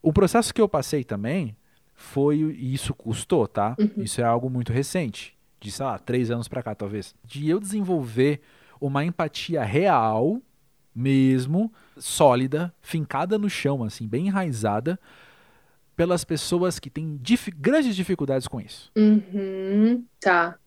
[0.00, 1.56] O processo que eu passei também
[2.02, 3.76] foi, e isso custou, tá?
[3.78, 4.02] Uhum.
[4.02, 7.14] Isso é algo muito recente, de, sei lá, três anos para cá, talvez.
[7.24, 8.40] De eu desenvolver
[8.80, 10.42] uma empatia real
[10.94, 14.98] mesmo, sólida, fincada no chão, assim, bem enraizada,
[15.96, 18.90] pelas pessoas que têm dif grandes dificuldades com isso.
[18.96, 20.58] Uhum, tá.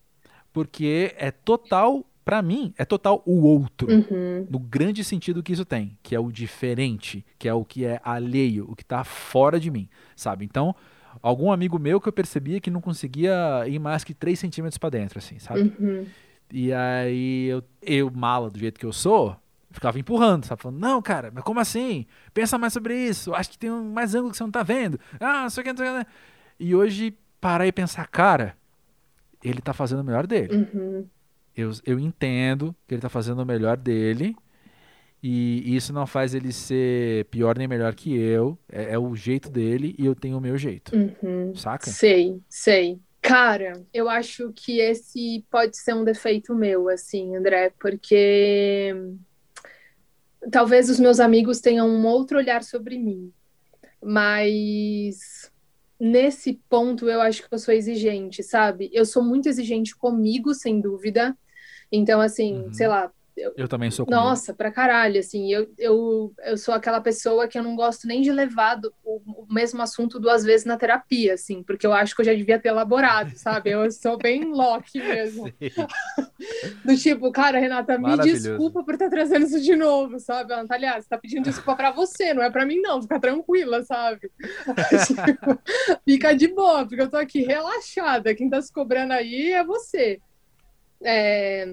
[0.52, 3.88] Porque é total, para mim, é total o outro.
[3.92, 4.46] Uhum.
[4.50, 8.00] No grande sentido que isso tem, que é o diferente, que é o que é
[8.02, 10.44] alheio, o que tá fora de mim, sabe?
[10.44, 10.74] Então,
[11.22, 14.90] algum amigo meu que eu percebia que não conseguia ir mais que 3 centímetros para
[14.90, 15.74] dentro, assim, sabe?
[15.78, 16.06] Uhum.
[16.52, 19.36] E aí eu, eu, mala do jeito que eu sou,
[19.70, 20.62] ficava empurrando, sabe?
[20.62, 22.06] Falando, não, cara, mas como assim?
[22.32, 24.98] Pensa mais sobre isso, acho que tem um mais ângulo que você não tá vendo.
[25.20, 26.10] Ah, o que, não sei o que.
[26.58, 28.56] E hoje, parar e pensar, cara,
[29.42, 30.68] ele tá fazendo o melhor dele.
[30.72, 31.06] Uhum.
[31.56, 34.36] Eu, eu entendo que ele tá fazendo o melhor dele.
[35.22, 38.58] E isso não faz ele ser pior nem melhor que eu.
[38.70, 40.92] É, é o jeito dele e eu tenho o meu jeito.
[40.94, 41.54] Uhum.
[41.54, 41.90] Saca?
[41.90, 43.00] Sei, sei.
[43.22, 48.94] Cara, eu acho que esse pode ser um defeito meu, assim, André, porque
[50.50, 53.32] talvez os meus amigos tenham um outro olhar sobre mim,
[54.00, 55.50] mas
[55.98, 58.90] nesse ponto eu acho que eu sou exigente, sabe?
[58.92, 61.36] Eu sou muito exigente comigo, sem dúvida.
[61.90, 62.72] Então, assim, uhum.
[62.72, 64.22] sei lá, eu, eu também sou comigo.
[64.22, 68.22] Nossa, pra caralho, assim, eu, eu, eu sou aquela pessoa que eu não gosto nem
[68.22, 72.14] de levar do, o, o, mesmo assunto duas vezes na terapia, assim, porque eu acho
[72.14, 73.70] que eu já devia ter elaborado, sabe?
[73.70, 75.52] Eu sou bem Loki mesmo.
[76.84, 80.56] do tipo, cara, Renata, me desculpa por estar trazendo isso de novo, sabe?
[80.56, 84.30] Natália, você tá pedindo desculpa pra você, não é pra mim não, fica tranquila, sabe?
[85.06, 85.58] tipo,
[86.04, 90.20] fica de boa, porque eu tô aqui relaxada, quem tá se cobrando aí é você.
[91.02, 91.66] É...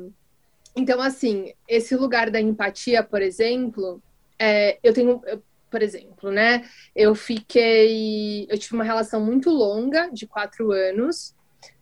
[0.75, 4.01] Então, assim, esse lugar da empatia, por exemplo,
[4.39, 5.21] é, eu tenho,
[5.69, 6.67] por exemplo, né?
[6.95, 11.35] Eu fiquei, eu tive uma relação muito longa de quatro anos.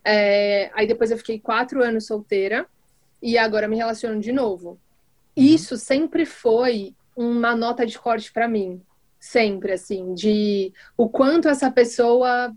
[0.04, 2.67] É, aí depois eu fiquei quatro anos solteira
[3.21, 4.71] e agora me relaciono de novo.
[4.71, 4.77] Uhum.
[5.36, 8.82] Isso sempre foi uma nota de corte para mim,
[9.19, 12.54] sempre assim, de o quanto essa pessoa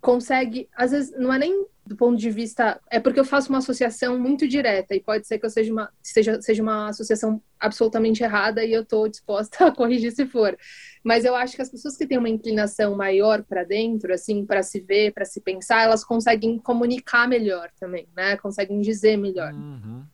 [0.00, 2.80] consegue, às vezes não é nem do ponto de vista.
[2.90, 5.90] É porque eu faço uma associação muito direta, e pode ser que eu seja uma,
[6.02, 10.56] seja, seja uma associação absolutamente errada e eu estou disposta a corrigir se for.
[11.02, 14.62] Mas eu acho que as pessoas que têm uma inclinação maior para dentro, assim, para
[14.62, 18.36] se ver, para se pensar, elas conseguem comunicar melhor também, né?
[18.36, 19.52] Conseguem dizer melhor.
[19.52, 20.04] Uhum.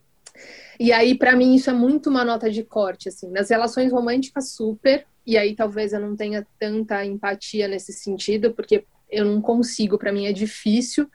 [0.81, 3.28] E aí, para mim, isso é muito uma nota de corte, assim.
[3.31, 5.04] Nas relações românticas, super.
[5.26, 10.12] E aí, talvez eu não tenha tanta empatia nesse sentido, porque eu não consigo, para
[10.12, 11.11] mim é difícil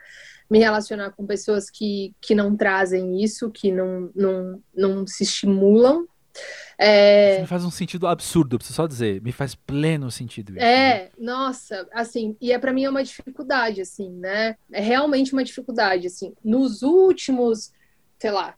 [0.49, 6.08] me relacionar com pessoas que, que não trazem isso, que não, não, não se estimulam.
[6.77, 7.34] É...
[7.34, 10.51] Isso me faz um sentido absurdo, preciso só dizer, me faz pleno sentido.
[10.51, 11.10] Isso, é, né?
[11.17, 14.56] nossa, assim, e é para mim é uma dificuldade, assim, né?
[14.71, 16.34] É realmente uma dificuldade, assim.
[16.43, 17.71] Nos últimos,
[18.19, 18.56] sei lá,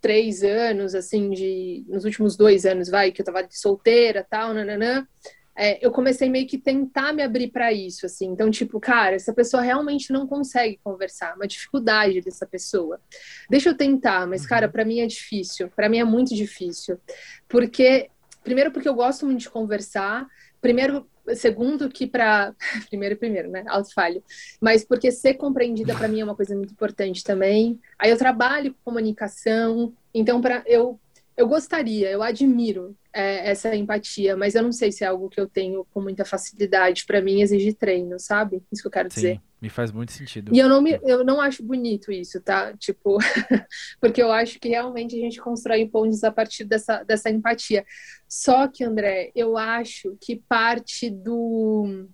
[0.00, 4.54] três anos, assim, de, nos últimos dois anos, vai, que eu tava de solteira, tal,
[4.54, 5.06] nananã,
[5.56, 8.26] é, eu comecei meio que tentar me abrir para isso, assim.
[8.26, 13.00] Então, tipo, cara, essa pessoa realmente não consegue conversar, uma dificuldade dessa pessoa.
[13.48, 14.48] Deixa eu tentar, mas, uhum.
[14.48, 15.70] cara, para mim é difícil.
[15.74, 17.00] Para mim é muito difícil.
[17.48, 18.10] Porque,
[18.44, 20.26] primeiro, porque eu gosto muito de conversar.
[20.60, 22.54] Primeiro, segundo que para
[22.88, 24.22] primeiro primeiro né alto falho
[24.60, 28.72] mas porque ser compreendida para mim é uma coisa muito importante também aí eu trabalho
[28.72, 31.00] com comunicação então para eu
[31.36, 35.38] eu gostaria, eu admiro é, essa empatia, mas eu não sei se é algo que
[35.38, 37.04] eu tenho com muita facilidade.
[37.04, 38.62] Para mim, exige treino, sabe?
[38.72, 39.40] Isso que eu quero Sim, dizer.
[39.60, 40.54] Me faz muito sentido.
[40.54, 42.74] E eu não, me, eu não acho bonito isso, tá?
[42.78, 43.18] Tipo,
[44.00, 47.84] porque eu acho que realmente a gente constrói pontes a partir dessa, dessa empatia.
[48.26, 52.08] Só que, André, eu acho que parte do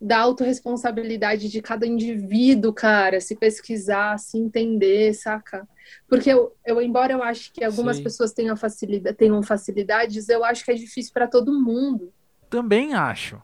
[0.00, 5.68] da autorresponsabilidade de cada indivíduo, cara, se pesquisar, se entender, saca?
[6.08, 8.02] Porque eu, eu embora eu acho que algumas Sim.
[8.02, 12.12] pessoas tenham, facilidade, tenham facilidades, eu acho que é difícil para todo mundo.
[12.48, 13.40] Também acho.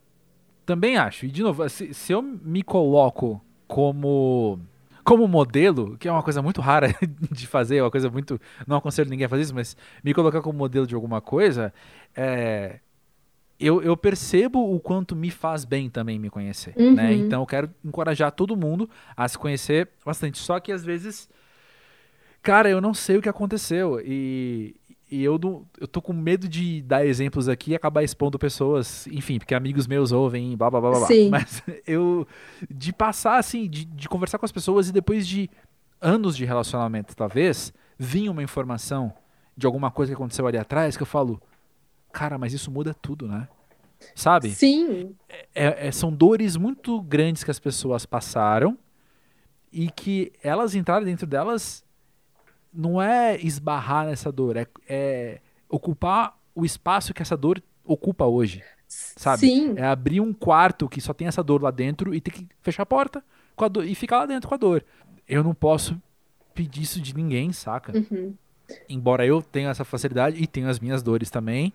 [0.65, 1.27] Também acho.
[1.27, 4.59] E, de novo, se, se eu me coloco como
[5.07, 6.93] como modelo, que é uma coisa muito rara
[7.31, 8.41] de fazer, é uma coisa muito.
[8.67, 11.73] Não aconselho ninguém a fazer isso, mas me colocar como modelo de alguma coisa,
[12.17, 12.81] é,
[13.59, 16.75] eu, eu, percebo o quanto me faz bem também me conhecer.
[16.77, 16.85] Né?
[16.85, 16.95] Uhum.
[16.95, 17.15] Né?
[17.15, 20.39] Então eu quero encorajar todo mundo a se conhecer bastante.
[20.39, 21.29] Só que às vezes
[22.47, 24.01] Cara, eu não sei o que aconteceu.
[24.05, 24.77] E,
[25.11, 29.05] e eu, não, eu tô com medo de dar exemplos aqui e acabar expondo pessoas,
[29.09, 31.07] enfim, porque amigos meus ouvem, blá blá blá blá.
[31.09, 31.29] Sim.
[31.29, 32.25] Mas eu.
[32.71, 35.51] De passar, assim, de, de conversar com as pessoas e depois de
[36.01, 39.13] anos de relacionamento, talvez, vinha uma informação
[39.57, 41.43] de alguma coisa que aconteceu ali atrás que eu falo,
[42.13, 43.49] cara, mas isso muda tudo, né?
[44.15, 44.51] Sabe?
[44.51, 45.17] Sim.
[45.53, 48.79] É, é, são dores muito grandes que as pessoas passaram
[49.73, 51.85] e que elas entraram dentro delas
[52.77, 58.63] não é esbarrar nessa dor, é, é ocupar o espaço que essa dor ocupa hoje.
[58.89, 59.41] Sabe?
[59.41, 59.75] Sim.
[59.77, 62.83] É abrir um quarto que só tem essa dor lá dentro e ter que fechar
[62.85, 64.85] a porta com a dor, e ficar lá dentro com a dor.
[65.29, 66.01] Eu não posso
[66.55, 67.93] pedir isso de ninguém, saca?
[67.97, 68.35] Uhum.
[68.89, 71.73] Embora eu tenha essa facilidade e tenha as minhas dores também.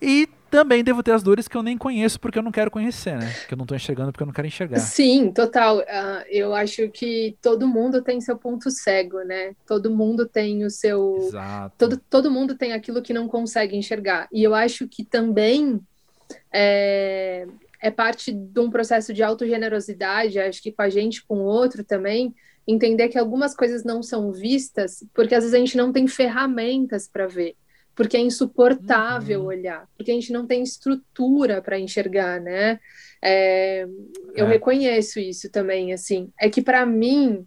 [0.00, 3.16] E também devo ter as dores que eu nem conheço porque eu não quero conhecer,
[3.16, 3.32] né?
[3.46, 4.78] Que eu não estou enxergando porque eu não quero enxergar.
[4.78, 5.78] Sim, total.
[5.78, 9.54] Uh, eu acho que todo mundo tem seu ponto cego, né?
[9.66, 11.16] Todo mundo tem o seu.
[11.18, 11.74] Exato.
[11.78, 14.28] Todo, todo mundo tem aquilo que não consegue enxergar.
[14.32, 15.80] E eu acho que também
[16.52, 17.46] é,
[17.80, 21.84] é parte de um processo de autogenerosidade, acho que com a gente, com o outro
[21.84, 22.34] também,
[22.66, 27.08] entender que algumas coisas não são vistas porque às vezes a gente não tem ferramentas
[27.08, 27.56] para ver
[27.98, 29.46] porque é insuportável uhum.
[29.46, 32.78] olhar, porque a gente não tem estrutura para enxergar, né?
[33.20, 33.88] É,
[34.36, 34.50] eu é.
[34.50, 36.30] reconheço isso também, assim.
[36.40, 37.44] É que para mim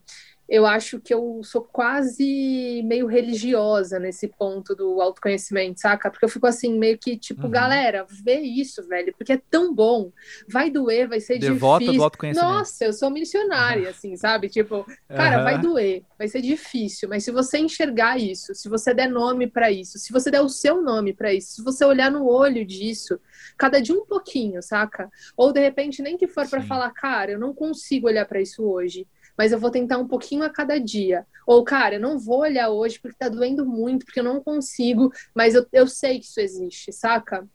[0.52, 6.12] eu acho que eu sou quase meio religiosa nesse ponto do autoconhecimento, saca?
[6.12, 7.50] Porque eu fico assim, meio que, tipo, uhum.
[7.50, 10.12] galera, vê isso, velho, porque é tão bom.
[10.50, 12.00] Vai doer, vai ser Devota difícil.
[12.00, 12.52] Do autoconhecimento.
[12.52, 13.90] Nossa, eu sou missionária, uhum.
[13.92, 14.50] assim, sabe?
[14.50, 15.44] Tipo, cara, uhum.
[15.46, 19.72] vai doer, vai ser difícil, mas se você enxergar isso, se você der nome para
[19.72, 23.18] isso, se você der o seu nome para isso, se você olhar no olho disso,
[23.58, 25.10] cada dia um pouquinho, saca?
[25.38, 28.66] Ou de repente nem que for para falar, cara, eu não consigo olhar para isso
[28.66, 29.08] hoje
[29.38, 31.26] mas eu vou tentar um pouquinho a cada dia.
[31.46, 35.12] Ou, cara, eu não vou olhar hoje porque tá doendo muito, porque eu não consigo,
[35.34, 37.48] mas eu, eu sei que isso existe, saca?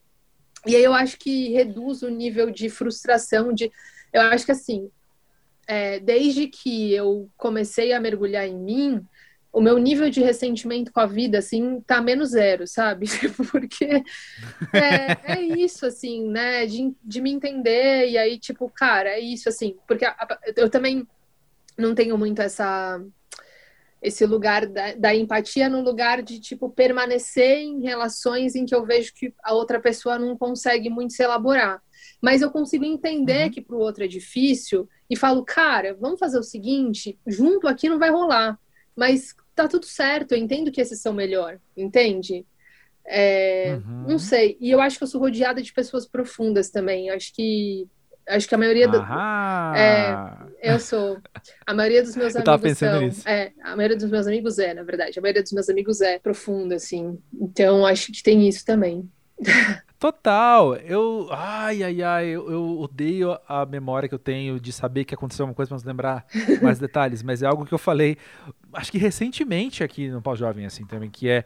[0.67, 3.71] E aí eu acho que reduz o nível de frustração, de.
[4.13, 4.91] Eu acho que assim,
[5.67, 9.07] é, desde que eu comecei a mergulhar em mim,
[9.53, 13.07] o meu nível de ressentimento com a vida, assim, tá menos zero, sabe?
[13.51, 14.03] Porque
[14.71, 16.67] é, é isso, assim, né?
[16.67, 20.69] De, de me entender, e aí, tipo, cara, é isso, assim, porque a, a, eu
[20.69, 21.09] também
[21.77, 23.01] não tenho muito essa
[24.03, 28.85] esse lugar da, da, empatia no lugar de tipo permanecer em relações em que eu
[28.85, 31.83] vejo que a outra pessoa não consegue muito se elaborar.
[32.21, 33.51] Mas eu consigo entender uhum.
[33.51, 37.89] que para o outro é difícil e falo, cara, vamos fazer o seguinte, junto aqui
[37.89, 38.59] não vai rolar,
[38.95, 42.47] mas tá tudo certo, eu entendo que esses são melhor, entende?
[43.07, 44.05] É, uhum.
[44.09, 44.57] Não sei.
[44.61, 47.09] E eu acho que eu sou rodeada de pessoas profundas também.
[47.11, 47.89] Acho que
[48.29, 48.99] Acho que a maioria do.
[49.77, 51.19] É, eu sou.
[51.65, 52.61] A maioria dos meus eu amigos.
[52.61, 53.29] pensando são, nisso.
[53.29, 55.19] É, a maioria dos meus amigos é, na verdade.
[55.19, 57.19] A maioria dos meus amigos é profunda, assim.
[57.41, 59.09] Então acho que tem isso também.
[59.99, 60.77] Total.
[60.77, 61.29] Eu.
[61.31, 62.27] Ai, ai, ai.
[62.27, 65.77] Eu, eu, odeio a memória que eu tenho de saber que aconteceu uma coisa para
[65.77, 66.27] nos lembrar
[66.61, 67.23] mais detalhes.
[67.23, 68.19] Mas é algo que eu falei,
[68.73, 71.45] acho que recentemente aqui no Pós-Jovem, assim, também, que é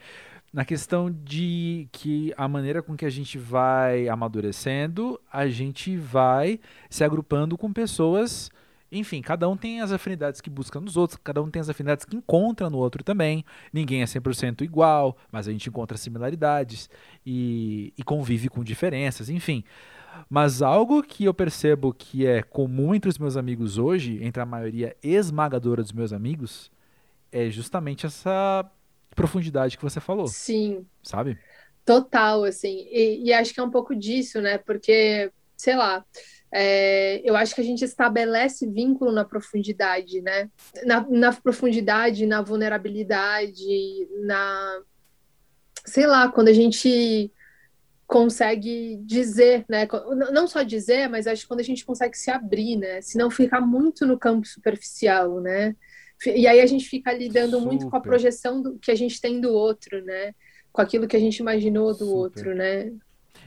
[0.52, 6.58] na questão de que a maneira com que a gente vai amadurecendo, a gente vai
[6.88, 8.50] se agrupando com pessoas.
[8.90, 12.04] Enfim, cada um tem as afinidades que busca nos outros, cada um tem as afinidades
[12.04, 13.44] que encontra no outro também.
[13.72, 16.90] Ninguém é 100% igual, mas a gente encontra similaridades
[17.24, 19.62] e, e convive com diferenças, enfim.
[20.28, 24.46] Mas algo que eu percebo que é comum entre os meus amigos hoje, entre a
[24.46, 26.72] maioria esmagadora dos meus amigos,
[27.30, 28.68] é justamente essa
[29.14, 30.26] profundidade que você falou.
[30.26, 30.86] Sim.
[31.02, 31.38] Sabe?
[31.84, 32.86] Total, assim.
[32.90, 34.58] E, e acho que é um pouco disso, né?
[34.58, 36.04] Porque, sei lá,
[36.52, 40.50] é, eu acho que a gente estabelece vínculo na profundidade, né?
[40.84, 44.82] Na, na profundidade, na vulnerabilidade, na.
[45.84, 47.32] Sei lá, quando a gente
[48.06, 49.86] consegue dizer, né?
[50.32, 53.00] Não só dizer, mas acho que quando a gente consegue se abrir, né?
[53.00, 55.76] Se não ficar muito no campo superficial, né?
[56.26, 57.66] E aí a gente fica lidando Super.
[57.66, 60.34] muito com a projeção do, que a gente tem do outro, né?
[60.72, 62.14] Com aquilo que a gente imaginou do Super.
[62.14, 62.92] outro, né?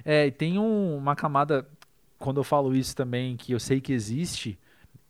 [0.04, 1.68] É, e tem um, uma camada,
[2.18, 4.58] quando eu falo isso também, que eu sei que existe,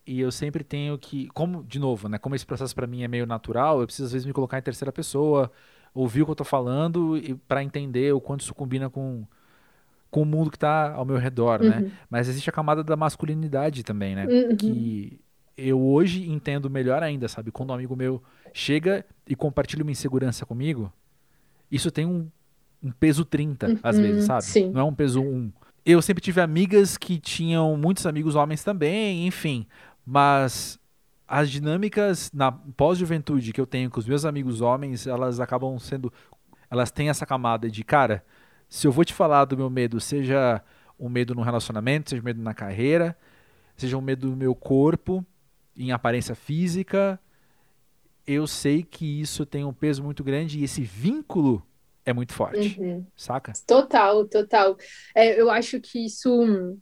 [0.06, 2.18] e eu sempre tenho que, como, de novo, né?
[2.18, 4.62] Como esse processo para mim é meio natural, eu preciso às vezes me colocar em
[4.62, 5.50] terceira pessoa,
[5.94, 7.14] ouvir o que eu tô falando
[7.48, 9.24] para entender o quanto isso combina com
[10.10, 11.78] com o mundo que está ao meu redor, né?
[11.78, 11.82] uhum.
[11.86, 11.92] né?
[12.08, 14.24] Mas existe a camada da masculinidade também, né?
[14.26, 14.56] Uhum.
[14.56, 15.18] Que
[15.56, 17.50] eu hoje entendo melhor ainda, sabe?
[17.50, 20.92] Quando um amigo meu chega e compartilha uma insegurança comigo,
[21.70, 22.28] isso tem um,
[22.82, 24.44] um peso 30, uhum, às vezes, sabe?
[24.44, 24.70] Sim.
[24.70, 25.52] Não é um peso 1.
[25.84, 29.66] Eu sempre tive amigas que tinham muitos amigos homens também, enfim.
[30.04, 30.78] Mas
[31.26, 36.12] as dinâmicas na pós-juventude que eu tenho com os meus amigos homens, elas acabam sendo.
[36.70, 38.24] Elas têm essa camada de, cara,
[38.68, 40.62] se eu vou te falar do meu medo, seja
[40.98, 43.16] um medo no relacionamento, seja um medo na carreira,
[43.76, 45.24] seja um medo do meu corpo,
[45.76, 47.18] em aparência física,
[48.26, 51.62] eu sei que isso tem um peso muito grande e esse vínculo
[52.04, 53.04] é muito forte, uhum.
[53.16, 53.52] saca?
[53.66, 54.76] Total, total.
[55.14, 56.76] É, eu acho que isso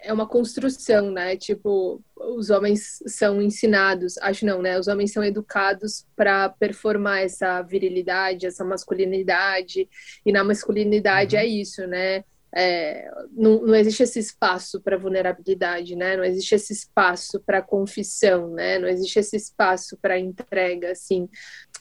[0.00, 1.36] é uma construção, né?
[1.36, 4.78] Tipo, os homens são ensinados, acho não, né?
[4.78, 9.88] Os homens são educados para performar essa virilidade, essa masculinidade,
[10.24, 11.42] e na masculinidade uhum.
[11.42, 12.24] é isso, né?
[12.54, 16.16] É, não, não, existe esse espaço para vulnerabilidade, né?
[16.16, 18.78] Não existe esse espaço para confissão, né?
[18.78, 21.28] Não existe esse espaço para entrega, assim.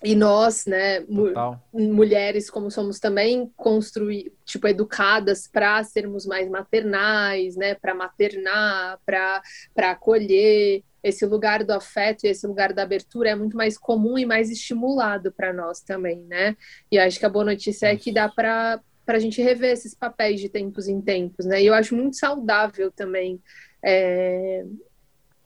[0.03, 1.31] E nós, né, mu
[1.73, 7.73] mulheres como somos também construir, tipo, educadas para sermos mais maternais, né?
[7.75, 9.41] Para maternar, para
[9.73, 10.83] para acolher.
[11.03, 14.49] Esse lugar do afeto e esse lugar da abertura é muito mais comum e mais
[14.49, 16.57] estimulado para nós também, né?
[16.91, 19.95] E acho que a boa notícia é que dá para para a gente rever esses
[19.95, 21.63] papéis de tempos em tempos, né?
[21.63, 23.41] E eu acho muito saudável também
[23.81, 24.65] é,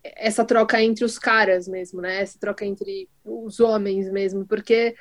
[0.04, 2.22] essa troca entre os caras mesmo, né?
[2.22, 4.96] Essa troca entre os homens mesmo, porque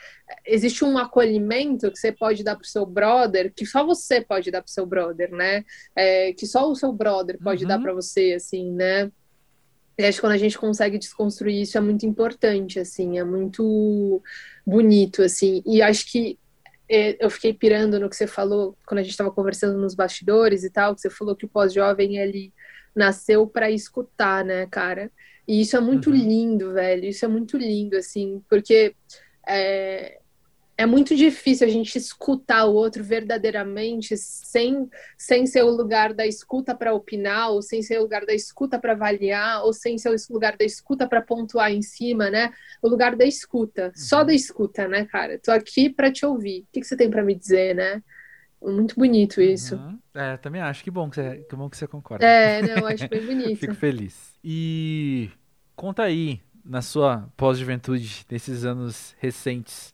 [0.46, 4.60] existe um acolhimento que você pode dar pro seu brother, que só você pode dar
[4.60, 5.64] pro seu brother, né?
[5.96, 7.68] É, que só o seu brother pode uhum.
[7.68, 9.10] dar para você, assim, né?
[9.98, 14.22] E acho que quando a gente consegue desconstruir isso é muito importante, assim, é muito
[14.66, 15.62] bonito, assim.
[15.66, 16.38] E acho que
[16.90, 20.70] eu fiquei pirando no que você falou quando a gente estava conversando nos bastidores e
[20.70, 22.52] tal, que você falou que o pós-jovem ele
[22.94, 25.10] nasceu para escutar, né, cara?
[25.46, 26.16] E isso é muito uhum.
[26.16, 27.04] lindo, velho.
[27.04, 28.94] Isso é muito lindo, assim, porque
[29.48, 30.19] é,
[30.80, 36.26] é muito difícil a gente escutar o outro verdadeiramente sem, sem ser o lugar da
[36.26, 40.08] escuta para opinar, ou sem ser o lugar da escuta para avaliar, ou sem ser
[40.08, 42.50] o lugar da escuta para pontuar em cima, né?
[42.80, 44.26] O lugar da escuta, só uhum.
[44.28, 45.38] da escuta, né, cara?
[45.38, 46.62] Tô aqui para te ouvir.
[46.62, 48.02] O que, que você tem para me dizer, né?
[48.62, 49.76] Muito bonito isso.
[49.76, 49.98] Uhum.
[50.14, 50.82] É, também acho.
[50.82, 52.24] Que bom que você, que bom que você concorda.
[52.24, 53.58] É, não, acho bem bonito.
[53.58, 54.34] Fico feliz.
[54.42, 55.28] E
[55.76, 59.92] conta aí, na sua pós-juventude, nesses anos recentes,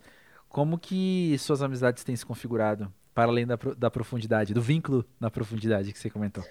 [0.56, 5.30] como que suas amizades têm se configurado, para além da, da profundidade, do vínculo na
[5.30, 6.42] profundidade que você comentou?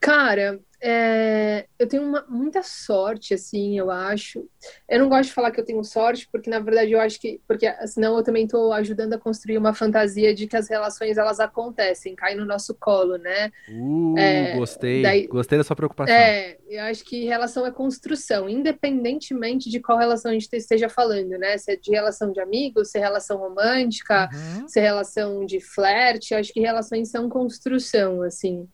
[0.00, 4.48] Cara, é, eu tenho uma, muita sorte, assim, eu acho.
[4.88, 7.40] Eu não gosto de falar que eu tenho sorte, porque na verdade eu acho que,
[7.48, 11.40] porque senão eu também estou ajudando a construir uma fantasia de que as relações elas
[11.40, 13.50] acontecem, caem no nosso colo, né?
[13.68, 16.14] Uh, é, gostei, daí, gostei da sua preocupação.
[16.14, 21.30] É, eu acho que relação é construção, independentemente de qual relação a gente esteja falando,
[21.30, 21.58] né?
[21.58, 24.68] Se é de relação de amigos, se é relação romântica, uhum.
[24.68, 28.68] se é relação de flerte, eu acho que relações são construção, assim.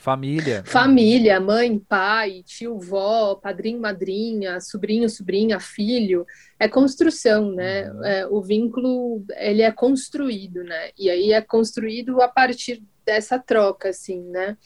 [0.00, 0.64] Família.
[0.64, 6.26] Família, mãe, pai, tio, vó, padrinho, madrinha, sobrinho, sobrinha, filho.
[6.58, 7.90] É construção, né?
[7.92, 8.04] Uhum.
[8.04, 10.88] É, o vínculo, ele é construído, né?
[10.98, 14.56] E aí é construído a partir dessa troca, assim, né?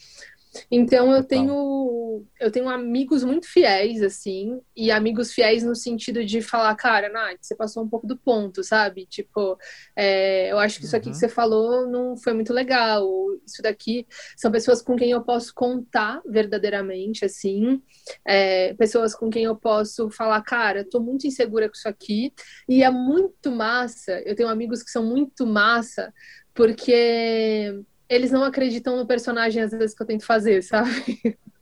[0.69, 6.41] Então eu tenho eu tenho amigos muito fiéis assim, e amigos fiéis no sentido de
[6.41, 9.05] falar, cara, Nath, você passou um pouco do ponto, sabe?
[9.05, 9.57] Tipo,
[9.95, 11.13] é, eu acho que isso aqui uhum.
[11.13, 13.05] que você falou não foi muito legal.
[13.45, 17.81] Isso daqui são pessoas com quem eu posso contar verdadeiramente, assim,
[18.25, 22.33] é, pessoas com quem eu posso falar, cara, tô muito insegura com isso aqui,
[22.67, 24.21] e é muito massa.
[24.25, 26.13] Eu tenho amigos que são muito massa
[26.53, 31.37] porque eles não acreditam no personagem às vezes que eu tento fazer, sabe?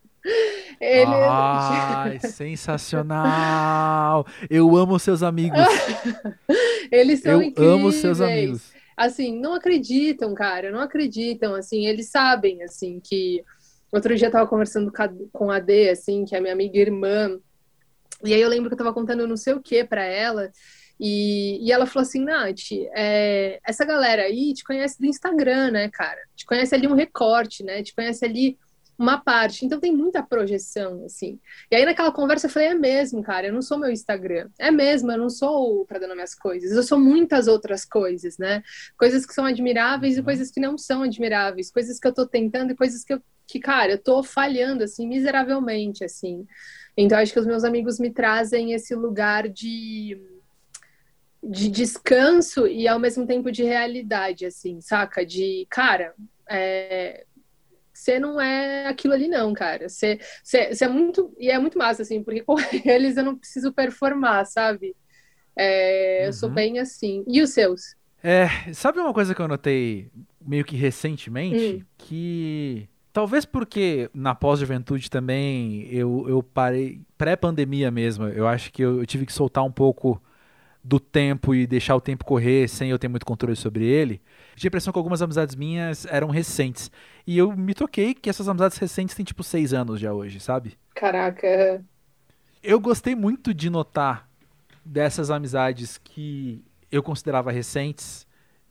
[0.80, 1.06] Ele...
[1.06, 4.26] Ai, sensacional!
[4.48, 5.58] Eu amo seus amigos.
[6.90, 7.74] eles são Eu incríveis.
[7.74, 8.72] amo seus amigos.
[8.96, 13.44] Assim, não acreditam, cara, não acreditam, assim, eles sabem, assim, que...
[13.92, 14.92] Outro dia eu tava conversando
[15.32, 17.38] com a D, assim, que é minha amiga irmã,
[18.24, 20.50] e aí eu lembro que eu tava contando não sei o que para ela,
[21.06, 25.90] e, e ela falou assim, Nath, é, essa galera aí te conhece do Instagram, né,
[25.90, 26.18] cara?
[26.34, 27.82] Te conhece ali um recorte, né?
[27.82, 28.58] Te conhece ali
[28.98, 29.66] uma parte.
[29.66, 31.38] Então tem muita projeção, assim.
[31.70, 34.48] E aí naquela conversa eu falei, é mesmo, cara, eu não sou meu Instagram.
[34.58, 36.72] É mesmo, eu não sou para dar às coisas.
[36.72, 38.62] Eu sou muitas outras coisas, né?
[38.96, 40.24] Coisas que são admiráveis e uhum.
[40.24, 41.70] coisas que não são admiráveis.
[41.70, 45.06] Coisas que eu tô tentando e coisas que eu, que, cara, eu tô falhando, assim,
[45.06, 46.46] miseravelmente, assim.
[46.96, 50.18] Então acho que os meus amigos me trazem esse lugar de
[51.50, 55.24] de descanso e ao mesmo tempo de realidade, assim, saca?
[55.24, 56.14] De, cara,
[56.48, 57.24] é,
[57.92, 59.88] você não é aquilo ali não, cara.
[59.88, 63.36] Você, você, você, é muito e é muito massa assim, porque com eles eu não
[63.36, 64.96] preciso performar, sabe?
[65.56, 66.26] É, uhum.
[66.26, 66.54] Eu sou uhum.
[66.54, 67.24] bem assim.
[67.28, 67.94] E os seus?
[68.22, 71.86] É, sabe uma coisa que eu notei meio que recentemente, hum.
[71.98, 78.26] que talvez porque na pós-juventude também eu, eu parei pré-pandemia mesmo.
[78.26, 80.20] Eu acho que eu, eu tive que soltar um pouco
[80.84, 84.20] do tempo e deixar o tempo correr sem eu ter muito controle sobre ele,
[84.54, 86.90] tinha a impressão que algumas amizades minhas eram recentes.
[87.26, 90.76] E eu me toquei que essas amizades recentes têm tipo seis anos já hoje, sabe?
[90.94, 91.82] Caraca.
[92.62, 94.28] Eu gostei muito de notar
[94.84, 96.62] dessas amizades que
[96.92, 98.26] eu considerava recentes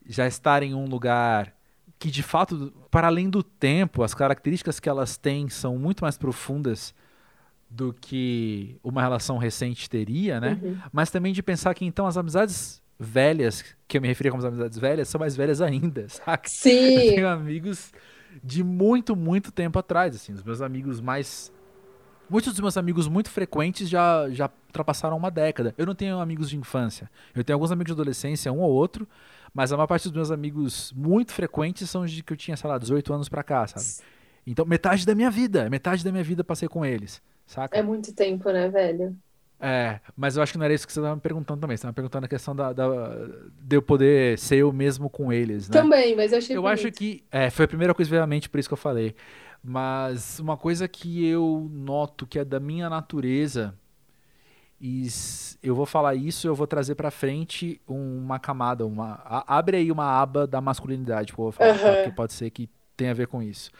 [0.06, 1.52] já estarem em um lugar
[1.98, 6.18] que de fato, para além do tempo, as características que elas têm são muito mais
[6.18, 6.94] profundas
[7.74, 10.60] do que uma relação recente teria, né?
[10.62, 10.78] Uhum.
[10.92, 14.78] Mas também de pensar que então as amizades velhas, que eu me referi como amizades
[14.78, 16.48] velhas, são mais velhas ainda, saca?
[16.48, 16.70] Sim.
[16.70, 17.92] Eu tenho amigos
[18.44, 21.52] de muito, muito tempo atrás, assim, os meus amigos mais
[22.30, 25.76] Muitos dos meus amigos muito frequentes já, já ultrapassaram uma década.
[25.78, 27.12] Eu não tenho amigos de infância.
[27.36, 29.08] Eu tenho alguns amigos de adolescência, um ou outro,
[29.54, 32.70] mas a maior parte dos meus amigos muito frequentes são de que eu tinha, sei
[32.70, 34.10] lá, 18 anos pra cá, sabe?
[34.48, 37.22] Então, metade da minha vida, metade da minha vida passei com eles.
[37.46, 37.78] Saca?
[37.78, 39.16] É muito tempo, né, velho?
[39.60, 41.78] É, mas eu acho que não era isso que você estava me perguntando também.
[41.78, 42.88] Você estava me perguntando a questão da, da,
[43.62, 45.80] de eu poder ser eu mesmo com eles, né?
[45.80, 46.80] Também, mas eu achei Eu bonito.
[46.80, 47.24] acho que.
[47.32, 49.16] É, foi a primeira coisa, obviamente, por isso que eu falei.
[49.64, 53.74] Mas uma coisa que eu noto que é da minha natureza,
[54.82, 55.08] e
[55.64, 59.90] eu vou falar isso, eu vou trazer para frente uma camada, uma a, abre aí
[59.90, 61.80] uma aba da masculinidade, que eu vou falar, uhum.
[61.80, 61.96] tá?
[61.96, 63.72] porque pode ser que tenha a ver com isso.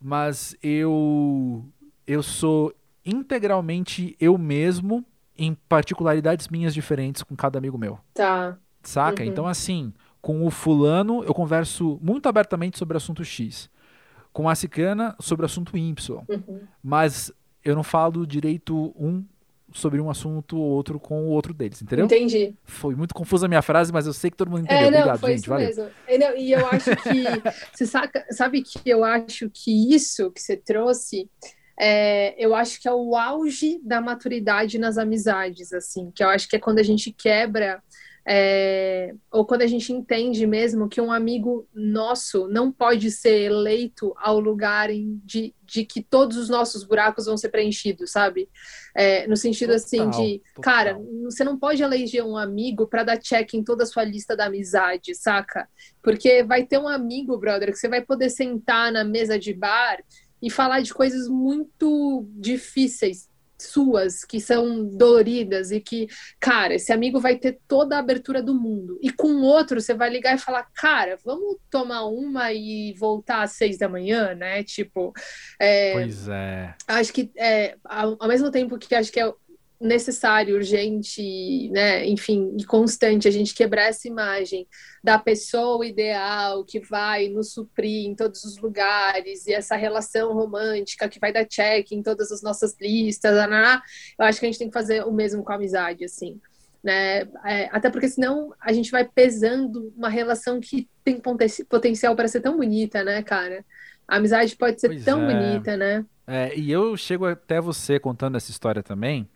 [0.00, 1.64] Mas eu
[2.04, 2.74] eu sou
[3.04, 5.04] integralmente eu mesmo
[5.36, 7.98] em particularidades minhas diferentes com cada amigo meu.
[8.14, 8.56] Tá.
[8.82, 9.22] Saca?
[9.22, 9.28] Uhum.
[9.28, 13.70] Então, assim, com o fulano eu converso muito abertamente sobre assunto X.
[14.32, 16.24] Com a cicana sobre assunto Y.
[16.28, 16.60] Uhum.
[16.82, 17.32] Mas
[17.64, 19.24] eu não falo direito um
[19.74, 22.04] sobre um assunto ou outro com o outro deles, entendeu?
[22.04, 22.54] Entendi.
[22.62, 24.88] Foi muito confusa a minha frase, mas eu sei que todo mundo entendeu.
[24.88, 25.40] É, não, Obrigado, foi gente.
[25.40, 25.66] Isso valeu.
[25.66, 25.90] mesmo.
[26.06, 27.24] É, e eu acho que.
[27.72, 31.28] você saca, sabe que eu acho que isso que você trouxe
[31.78, 36.48] é, eu acho que é o auge da maturidade nas amizades, assim, que eu acho
[36.48, 37.82] que é quando a gente quebra
[38.24, 44.14] é, ou quando a gente entende mesmo que um amigo nosso não pode ser eleito
[44.16, 44.90] ao lugar
[45.24, 48.48] de, de que todos os nossos buracos vão ser preenchidos, sabe?
[48.94, 50.62] É, no sentido assim total, assim de, total.
[50.62, 54.36] cara, você não pode eleger um amigo para dar check em toda a sua lista
[54.36, 55.68] da amizade, saca?
[56.00, 59.98] Porque vai ter um amigo, brother, que você vai poder sentar na mesa de bar
[60.42, 63.30] e falar de coisas muito difíceis
[63.62, 66.08] suas que são doloridas e que,
[66.40, 68.98] cara, esse amigo vai ter toda a abertura do mundo.
[69.00, 73.52] E com outro, você vai ligar e falar, cara, vamos tomar uma e voltar às
[73.52, 74.62] seis da manhã, né?
[74.64, 75.12] Tipo.
[75.60, 76.74] É, pois é.
[76.86, 79.32] Acho que, é, ao, ao mesmo tempo que acho que é
[79.82, 84.66] necessário, urgente, né, enfim, e constante a gente quebrar essa imagem
[85.02, 91.08] da pessoa ideal que vai nos suprir em todos os lugares e essa relação romântica
[91.08, 93.32] que vai dar check em todas as nossas listas,
[94.18, 96.40] eu acho que a gente tem que fazer o mesmo com a amizade, assim.
[96.82, 97.22] Né?
[97.44, 101.20] É, até porque senão a gente vai pesando uma relação que tem
[101.68, 103.64] potencial para ser tão bonita, né, cara?
[104.06, 105.32] A amizade pode ser pois tão é.
[105.32, 106.04] bonita, né?
[106.26, 109.28] É, e eu chego até você contando essa história também,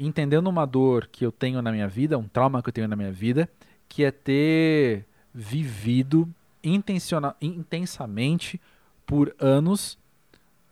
[0.00, 2.96] entendendo uma dor que eu tenho na minha vida, um trauma que eu tenho na
[2.96, 3.48] minha vida,
[3.88, 6.28] que é ter vivido
[6.62, 8.60] intensamente
[9.06, 9.98] por anos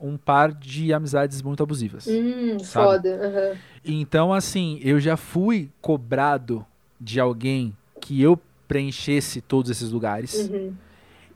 [0.00, 2.06] um par de amizades muito abusivas.
[2.06, 3.08] Hum, foda.
[3.08, 3.58] Uhum.
[3.84, 6.64] Então, assim, eu já fui cobrado
[7.00, 10.48] de alguém que eu preenchesse todos esses lugares.
[10.48, 10.72] Uhum.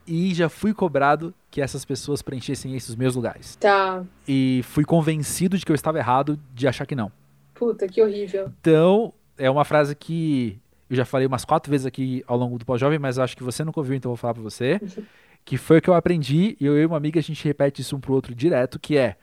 [0.07, 3.57] E já fui cobrado que essas pessoas preenchessem esses meus lugares.
[3.57, 4.05] Tá.
[4.26, 7.11] E fui convencido de que eu estava errado de achar que não.
[7.55, 8.53] Puta, que horrível.
[8.61, 12.67] Então, é uma frase que eu já falei umas quatro vezes aqui ao longo do
[12.67, 14.81] pós-jovem, mas acho que você nunca ouviu, então vou falar pra você.
[15.45, 17.97] que foi o que eu aprendi, e eu e uma amiga a gente repete isso
[17.97, 19.17] um pro outro direto, que é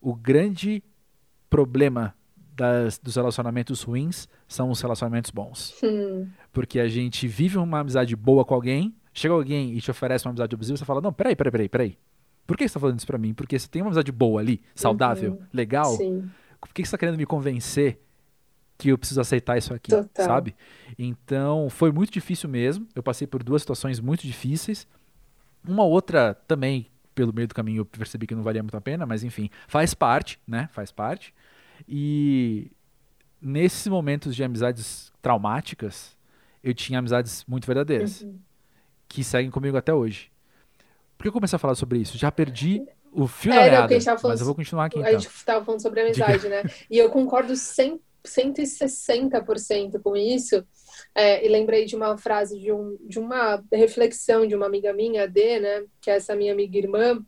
[0.00, 0.82] o grande
[1.48, 2.14] problema
[2.54, 5.74] das, dos relacionamentos ruins são os relacionamentos bons.
[5.82, 6.26] Hum.
[6.52, 10.30] Porque a gente vive uma amizade boa com alguém, chega alguém e te oferece uma
[10.30, 11.98] amizade abusiva, você fala, não, peraí, peraí, peraí, peraí.
[12.46, 13.32] Por que você tá falando isso pra mim?
[13.32, 15.46] Porque você tem uma amizade boa ali, saudável, uhum.
[15.52, 15.96] legal.
[15.96, 16.28] Sim
[16.60, 18.00] por que você está querendo me convencer
[18.80, 20.26] que eu preciso aceitar isso aqui, Total.
[20.26, 20.56] sabe?
[20.98, 22.88] Então, foi muito difícil mesmo.
[22.94, 24.88] Eu passei por duas situações muito difíceis.
[25.66, 29.04] Uma outra também, pelo meio do caminho, eu percebi que não valia muito a pena,
[29.04, 30.68] mas enfim, faz parte, né?
[30.72, 31.34] Faz parte.
[31.86, 32.72] E
[33.40, 36.16] nesses momentos de amizades traumáticas,
[36.62, 38.38] eu tinha amizades muito verdadeiras, uhum.
[39.08, 40.30] que seguem comigo até hoje.
[41.18, 42.16] Por que eu comecei a falar sobre isso?
[42.16, 42.82] Já perdi
[43.12, 44.98] o fio é, da meada, falando, mas eu vou continuar aqui.
[44.98, 45.20] A então.
[45.20, 46.62] gente estava falando sobre amizade, né?
[46.90, 50.64] E eu concordo 100, 160% com isso.
[51.14, 55.24] É, e lembrei de uma frase, de, um, de uma reflexão de uma amiga minha,
[55.24, 55.84] a D, né?
[56.00, 57.20] Que é essa minha amiga irmã,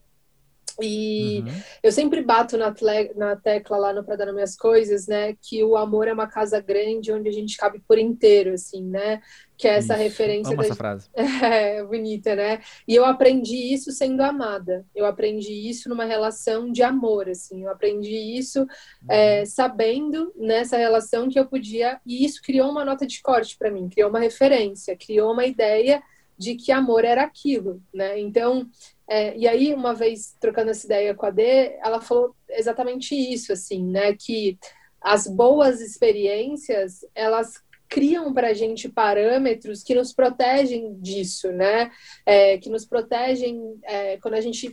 [0.81, 1.63] e uhum.
[1.83, 2.75] eu sempre bato na,
[3.17, 5.35] na tecla lá no Pra Dar Minhas Coisas, né?
[5.41, 9.21] Que o amor é uma casa grande onde a gente cabe por inteiro, assim, né?
[9.57, 10.03] Que é essa isso.
[10.03, 10.53] referência.
[10.53, 10.69] Amo da...
[10.69, 11.11] essa frase.
[11.43, 12.61] É, bonita, né?
[12.87, 14.87] E eu aprendi isso sendo amada.
[14.95, 17.65] Eu aprendi isso numa relação de amor, assim.
[17.65, 18.67] Eu aprendi isso uhum.
[19.11, 22.01] é, sabendo nessa relação que eu podia.
[22.07, 26.03] E isso criou uma nota de corte para mim, criou uma referência, criou uma ideia
[26.43, 28.19] de que amor era aquilo, né?
[28.19, 28.69] Então,
[29.09, 33.53] é, e aí, uma vez trocando essa ideia com a D, ela falou exatamente isso,
[33.53, 34.15] assim, né?
[34.15, 34.59] Que
[35.01, 41.93] as boas experiências, elas criam para a gente parâmetros que nos protegem disso, né?
[42.27, 44.73] É, que nos protegem é, quando a gente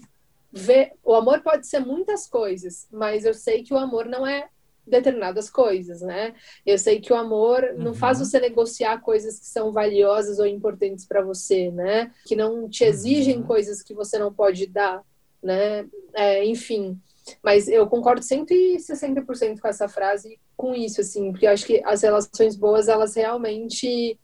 [0.51, 0.93] vê.
[1.03, 4.49] O amor pode ser muitas coisas, mas eu sei que o amor não é
[4.89, 6.33] determinadas coisas, né?
[6.65, 7.83] Eu sei que o amor uhum.
[7.83, 8.25] não faz uhum.
[8.25, 12.11] você negociar coisas que são valiosas ou importantes para você, né?
[12.25, 13.43] Que não te exigem uhum.
[13.43, 15.03] coisas que você não pode dar,
[15.41, 15.85] né?
[16.13, 16.99] É, enfim,
[17.43, 22.01] mas eu concordo 160% com essa frase, com isso, assim, porque eu acho que as
[22.01, 24.17] relações boas, elas realmente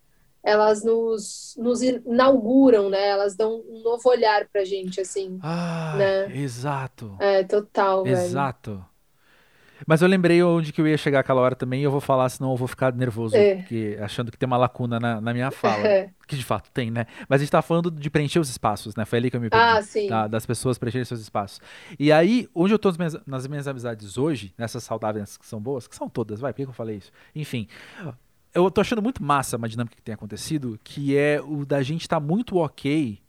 [0.45, 3.07] elas nos, nos inauguram, né?
[3.07, 5.39] Elas dão um novo olhar pra gente, assim.
[5.41, 6.37] Ah, né?
[6.37, 7.17] exato.
[7.19, 8.71] É, total, Exato.
[8.71, 8.85] Velho.
[9.85, 12.27] Mas eu lembrei onde que eu ia chegar aquela hora também e eu vou falar,
[12.29, 13.55] senão eu vou ficar nervoso, é.
[13.55, 15.85] porque, achando que tem uma lacuna na, na minha fala.
[15.85, 16.09] É.
[16.27, 17.05] Que de fato tem, né?
[17.29, 19.05] Mas a gente tá falando de preencher os espaços, né?
[19.05, 19.63] Foi ali que eu me perdi.
[19.63, 20.07] Ah, sim.
[20.07, 21.61] Da, das pessoas preencherem seus espaços.
[21.99, 25.61] E aí, onde eu tô nas minhas, nas minhas amizades hoje, nessas saudáveis que são
[25.61, 27.11] boas, que são todas, vai, por que eu falei isso?
[27.35, 27.67] Enfim,
[28.53, 32.01] eu tô achando muito massa uma dinâmica que tem acontecido, que é o da gente
[32.01, 33.19] estar tá muito ok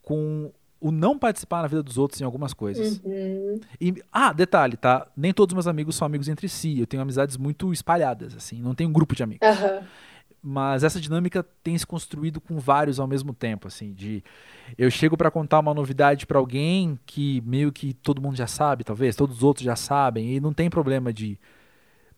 [0.00, 0.52] com
[0.82, 3.00] o não participar na vida dos outros em algumas coisas.
[3.04, 3.60] Uhum.
[3.80, 5.06] E, ah, detalhe, tá?
[5.16, 6.80] Nem todos os meus amigos são amigos entre si.
[6.80, 8.60] Eu tenho amizades muito espalhadas, assim.
[8.60, 9.46] Não tenho um grupo de amigos.
[9.48, 9.86] Uhum.
[10.42, 14.24] Mas essa dinâmica tem se construído com vários ao mesmo tempo, assim, de
[14.76, 18.82] eu chego para contar uma novidade para alguém que meio que todo mundo já sabe,
[18.82, 21.38] talvez, todos os outros já sabem, e não tem problema de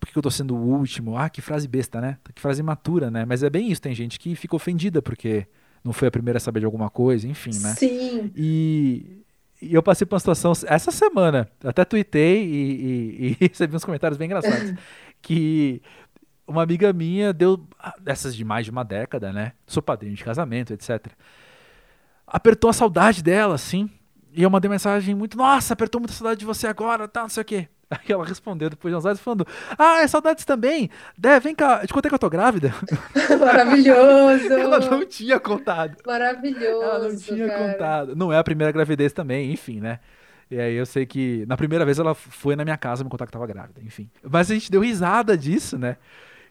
[0.00, 1.18] por que eu tô sendo o último?
[1.18, 2.16] Ah, que frase besta, né?
[2.34, 3.26] Que frase imatura, né?
[3.26, 5.46] Mas é bem isso, tem gente que fica ofendida porque
[5.84, 7.74] não foi a primeira a saber de alguma coisa, enfim, né?
[7.74, 8.32] Sim.
[8.34, 9.22] E,
[9.60, 13.84] e eu passei por uma situação essa semana, até tuitei e, e, e recebi uns
[13.84, 14.72] comentários bem engraçados,
[15.20, 15.82] que
[16.46, 17.66] uma amiga minha deu
[18.00, 19.52] dessas de mais de uma década, né?
[19.66, 21.06] Sou padrinho de casamento, etc.
[22.26, 23.90] Apertou a saudade dela, assim.
[24.32, 27.42] E eu mandei mensagem muito, nossa, apertou muita saudade de você agora, tá, não sei
[27.42, 27.68] o quê.
[27.90, 29.46] Aí ela respondeu depois de uns horas falando:
[29.78, 30.90] Ah, é saudades também.
[31.16, 32.74] Dé, vem cá, te contei que eu tô grávida.
[33.40, 34.52] Maravilhoso.
[34.52, 35.96] ela não tinha contado.
[36.06, 36.82] Maravilhoso.
[36.82, 37.72] Ela não tinha cara.
[37.72, 38.16] contado.
[38.16, 40.00] Não é a primeira gravidez também, enfim, né?
[40.50, 43.26] E aí eu sei que na primeira vez ela foi na minha casa me contar
[43.26, 44.10] que tava grávida, enfim.
[44.22, 45.96] Mas a gente deu risada disso, né?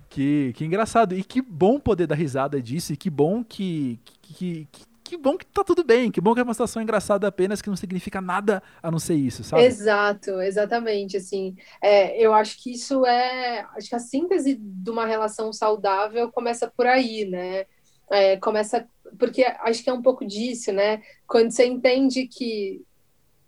[0.10, 1.16] Que, que engraçado.
[1.16, 2.94] E que bom poder dar risada disso.
[2.94, 6.40] E que bom que, que, que que bom que tá tudo bem, que bom que
[6.40, 9.64] é uma situação engraçada apenas que não significa nada a não ser isso, sabe?
[9.64, 15.06] Exato, exatamente, assim, é, eu acho que isso é, acho que a síntese de uma
[15.06, 17.66] relação saudável começa por aí, né,
[18.10, 18.88] é, começa,
[19.20, 22.82] porque acho que é um pouco disso, né, quando você entende que,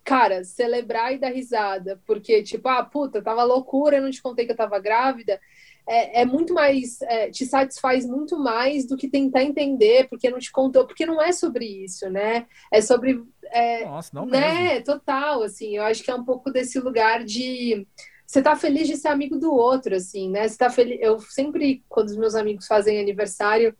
[0.03, 4.45] cara, celebrar e dar risada, porque, tipo, ah, puta, tava loucura, eu não te contei
[4.45, 5.39] que eu tava grávida,
[5.87, 10.39] é, é muito mais, é, te satisfaz muito mais do que tentar entender, porque não
[10.39, 12.47] te contou, porque não é sobre isso, né?
[12.71, 13.23] É sobre.
[13.45, 14.69] É, Nossa, não né?
[14.69, 14.85] mesmo.
[14.85, 17.87] Total, assim, eu acho que é um pouco desse lugar de.
[18.25, 20.47] Você tá feliz de ser amigo do outro, assim, né?
[20.47, 20.97] Você tá feliz.
[20.99, 23.75] Eu sempre, quando os meus amigos fazem aniversário,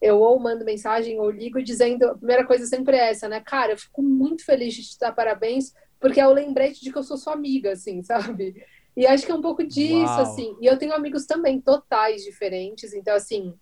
[0.00, 2.04] eu ou mando mensagem ou ligo dizendo.
[2.04, 3.40] A primeira coisa sempre é essa, né?
[3.40, 6.98] Cara, eu fico muito feliz de te dar parabéns, porque é o lembrete de que
[6.98, 8.62] eu sou sua amiga, assim, sabe?
[8.96, 10.22] E acho que é um pouco disso, Uau.
[10.22, 10.56] assim.
[10.60, 13.52] E eu tenho amigos também totais diferentes, então, assim,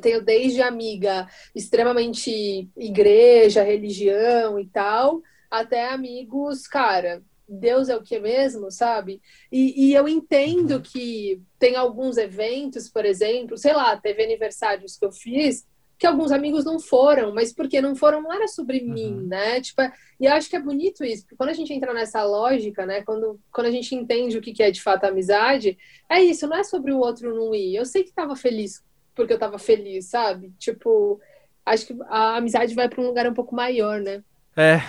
[0.00, 8.18] tenho desde amiga extremamente igreja, religião e tal, até amigos, cara, Deus é o que
[8.18, 9.20] mesmo, sabe?
[9.50, 15.04] E, e eu entendo que tem alguns eventos, por exemplo, sei lá, teve aniversários que
[15.04, 15.66] eu fiz
[15.98, 18.92] que alguns amigos não foram, mas porque não foram não era sobre Uhum.
[18.92, 19.60] mim, né?
[19.60, 19.82] Tipo,
[20.20, 23.02] e eu acho que é bonito isso, porque quando a gente entra nessa lógica, né?
[23.02, 25.78] Quando, quando a gente entende o que que é de fato amizade,
[26.08, 27.76] é isso, não é sobre o outro não ir.
[27.76, 28.82] Eu sei que tava feliz
[29.14, 30.52] porque eu tava feliz, sabe?
[30.58, 31.20] Tipo,
[31.66, 34.22] acho que a amizade vai para um lugar um pouco maior, né?
[34.56, 34.80] É,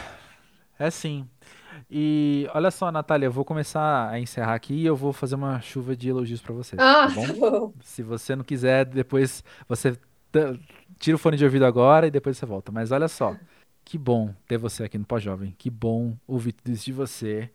[0.79, 1.27] é sim.
[1.89, 5.61] E olha só, Natália, eu vou começar a encerrar aqui e eu vou fazer uma
[5.61, 7.27] chuva de elogios pra você, Ah, tá bom?
[7.27, 7.73] tá bom.
[7.81, 9.97] Se você não quiser, depois você
[11.03, 12.71] tira o fone de ouvido agora e depois você volta.
[12.71, 13.35] Mas olha só,
[13.83, 15.53] que bom ter você aqui no Pós-Jovem.
[15.57, 17.49] Que bom ouvir tudo isso de você.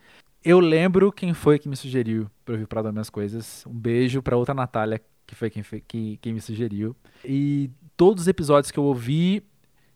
[0.44, 3.64] Eu lembro quem foi que me sugeriu pra eu vir pra dar minhas coisas.
[3.66, 6.94] Um beijo pra outra Natália, que foi quem, que, quem me sugeriu.
[7.24, 9.42] E todos os episódios que eu ouvi,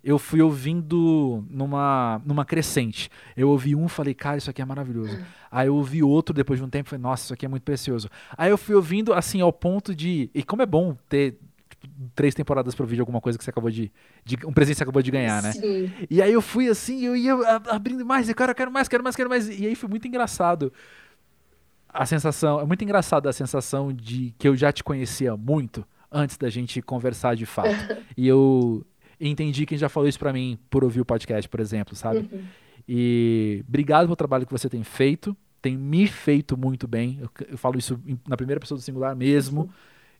[0.02, 3.10] eu fui ouvindo numa, numa crescente.
[3.36, 5.18] Eu ouvi um falei, cara, isso aqui é maravilhoso.
[5.50, 7.64] Aí eu ouvi outro depois de um tempo e falei, nossa, isso aqui é muito
[7.64, 8.08] precioso.
[8.34, 10.30] Aí eu fui ouvindo assim ao ponto de.
[10.34, 11.38] E como é bom ter
[12.14, 13.92] três temporadas pra ouvir de alguma coisa que você acabou de,
[14.24, 14.36] de.
[14.46, 15.52] Um presente que você acabou de ganhar, né?
[15.52, 15.90] Sim.
[16.10, 17.34] E aí eu fui assim, eu ia
[17.68, 19.48] abrindo mais, e cara, eu quero mais, quero mais, quero mais.
[19.48, 20.72] E aí foi muito engraçado.
[21.88, 26.36] A sensação, é muito engraçado a sensação de que eu já te conhecia muito antes
[26.38, 27.68] da gente conversar de fato.
[28.16, 28.84] e eu
[29.20, 32.28] entendi quem já falou isso pra mim por ouvir o podcast, por exemplo, sabe?
[32.32, 32.42] Uhum.
[32.88, 35.36] E obrigado pelo trabalho que você tem feito.
[35.60, 37.18] Tem me feito muito bem.
[37.20, 39.70] Eu, eu falo isso na primeira pessoa do singular mesmo.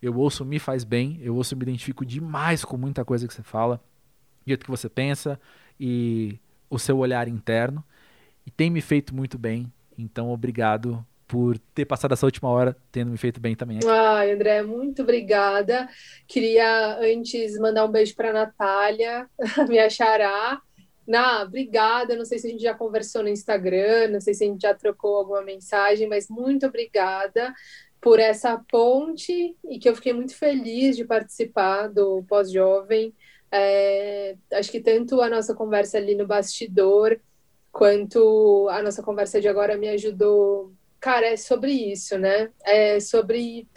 [0.03, 1.21] Eu ouço me faz bem.
[1.23, 3.81] Eu ouço me identifico demais com muita coisa que você fala.
[4.45, 5.39] O jeito que você pensa.
[5.79, 6.39] E
[6.69, 7.85] o seu olhar interno.
[8.45, 9.73] E tem me feito muito bem.
[9.97, 13.79] Então, obrigado por ter passado essa última hora tendo me feito bem também.
[13.87, 15.89] Ai, André, muito obrigada.
[16.27, 19.27] Queria antes mandar um beijo para Natália,
[19.67, 20.61] minha xará.
[21.07, 22.17] Ná, obrigada.
[22.17, 24.75] Não sei se a gente já conversou no Instagram, não sei se a gente já
[24.75, 27.55] trocou alguma mensagem, mas muito obrigada
[28.03, 33.15] por essa ponte e que eu fiquei muito feliz de participar do Pós-Jovem.
[33.51, 37.21] É, acho que tanto a nossa conversa ali no bastidor,
[37.71, 40.73] quanto a nossa conversa de agora me ajudou.
[40.99, 42.51] Cara, é sobre isso, né?
[42.65, 43.69] É sobre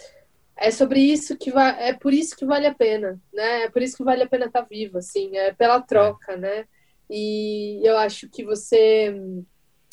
[0.56, 3.64] é sobre isso que vai, é por isso que vale a pena, né?
[3.64, 6.66] É por isso que vale a pena estar vivo, assim, é pela troca, né?
[7.08, 9.14] E eu acho que você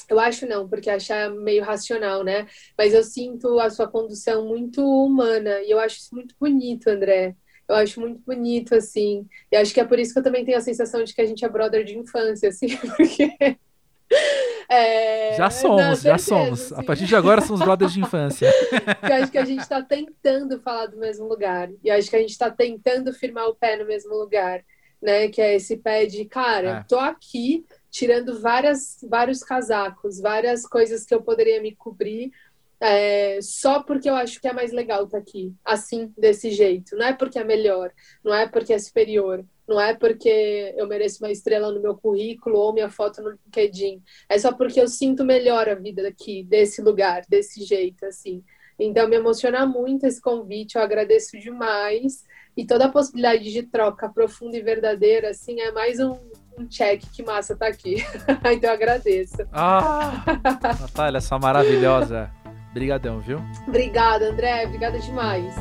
[0.09, 2.47] eu acho não, porque achar meio racional, né?
[2.77, 7.35] Mas eu sinto a sua condução muito humana e eu acho isso muito bonito, André.
[7.67, 9.25] Eu acho muito bonito, assim.
[9.51, 11.25] E acho que é por isso que eu também tenho a sensação de que a
[11.25, 13.57] gente é brother de infância, assim, porque.
[14.69, 16.71] É, Já somos, não, já certeza, somos.
[16.73, 16.85] A assim.
[16.85, 18.49] partir de agora somos brothers de infância.
[19.01, 21.69] Eu acho que a gente está tentando falar do mesmo lugar.
[21.83, 24.63] E eu acho que a gente está tentando firmar o pé no mesmo lugar,
[25.01, 25.27] né?
[25.27, 26.83] Que é esse pé de, cara, É.
[26.87, 32.31] tô aqui tirando várias, vários casacos, várias coisas que eu poderia me cobrir.
[32.81, 36.97] é, só porque eu acho que é mais legal estar tá aqui, assim, desse jeito.
[36.97, 41.23] Não é porque é melhor, não é porque é superior, não é porque eu mereço
[41.23, 44.01] uma estrela no meu currículo ou minha foto no LinkedIn.
[44.27, 48.43] É só porque eu sinto melhor a vida daqui, desse lugar, desse jeito, assim.
[48.77, 52.25] Então, me emociona muito esse convite, eu agradeço demais.
[52.57, 56.17] E toda a possibilidade de troca profunda e verdadeira, assim, é mais um,
[56.57, 58.03] um check que massa tá aqui.
[58.51, 59.37] então, eu agradeço.
[59.51, 60.23] Ah,
[60.79, 62.29] Natália, sua maravilhosa.
[62.71, 63.39] Obrigadão, viu?
[63.67, 64.65] Obrigada, André.
[64.65, 65.53] Obrigada demais.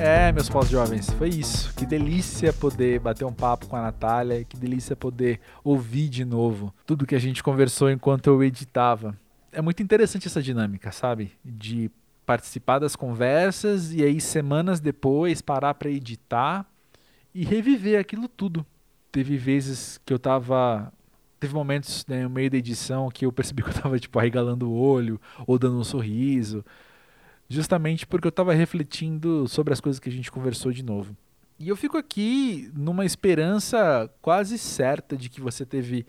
[0.00, 1.74] É, meus pós-jovens, foi isso.
[1.74, 6.72] Que delícia poder bater um papo com a Natália, que delícia poder ouvir de novo
[6.86, 9.18] tudo que a gente conversou enquanto eu editava.
[9.50, 11.32] É muito interessante essa dinâmica, sabe?
[11.44, 11.90] De
[12.28, 16.70] participar das conversas e aí semanas depois parar para editar
[17.34, 18.66] e reviver aquilo tudo.
[19.10, 20.92] Teve vezes que eu tava
[21.40, 24.68] teve momentos né, no meio da edição que eu percebi que eu tava tipo arregalando
[24.68, 26.62] o olho ou dando um sorriso
[27.48, 31.16] justamente porque eu estava refletindo sobre as coisas que a gente conversou de novo.
[31.58, 36.04] E eu fico aqui numa esperança quase certa de que você teve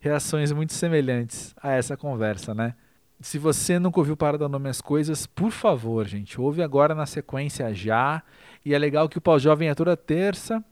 [0.00, 2.74] reações muito semelhantes a essa conversa, né?
[3.20, 7.04] Se você nunca ouviu Para Dar Nome às Coisas, por favor, gente, ouve agora na
[7.04, 8.22] sequência já.
[8.64, 10.64] E é legal que o Pós-Jovem é toda terça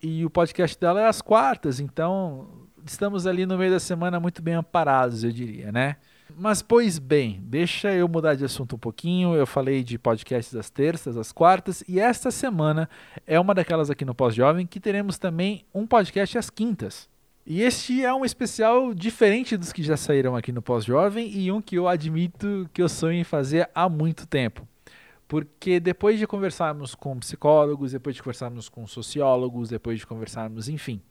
[0.00, 2.46] e o podcast dela é às quartas, então
[2.84, 5.96] estamos ali no meio da semana muito bem amparados, eu diria, né?
[6.36, 9.34] Mas, pois bem, deixa eu mudar de assunto um pouquinho.
[9.34, 12.88] Eu falei de podcasts das terças, às quartas, e esta semana
[13.26, 17.08] é uma daquelas aqui no Pós-Jovem que teremos também um podcast às quintas.
[17.46, 21.60] E este é um especial diferente dos que já saíram aqui no Pós-Jovem e um
[21.60, 24.66] que eu admito que eu sonho em fazer há muito tempo.
[25.28, 31.02] Porque depois de conversarmos com psicólogos, depois de conversarmos com sociólogos, depois de conversarmos, enfim,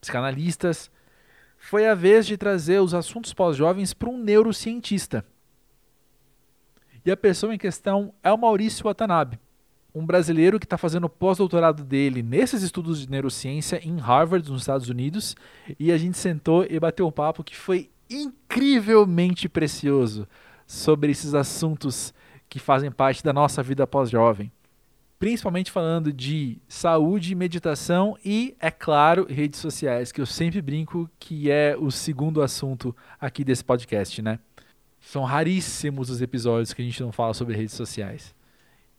[0.00, 0.88] psicanalistas,
[1.58, 5.24] foi a vez de trazer os assuntos pós-jovens para um neurocientista.
[7.04, 9.40] E a pessoa em questão é o Maurício Watanabe,
[9.94, 14.62] um brasileiro que está fazendo o pós-doutorado dele nesses estudos de neurociência em Harvard, nos
[14.62, 15.36] Estados Unidos,
[15.78, 20.26] e a gente sentou e bateu um papo que foi incrivelmente precioso
[20.66, 22.12] sobre esses assuntos
[22.48, 24.50] que fazem parte da nossa vida pós-jovem
[25.24, 31.50] principalmente falando de saúde, meditação e, é claro, redes sociais, que eu sempre brinco que
[31.50, 34.38] é o segundo assunto aqui desse podcast, né?
[35.00, 38.34] São raríssimos os episódios que a gente não fala sobre redes sociais.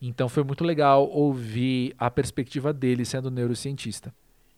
[0.02, 4.14] Então foi muito legal ouvir a perspectiva dele sendo neurocientista.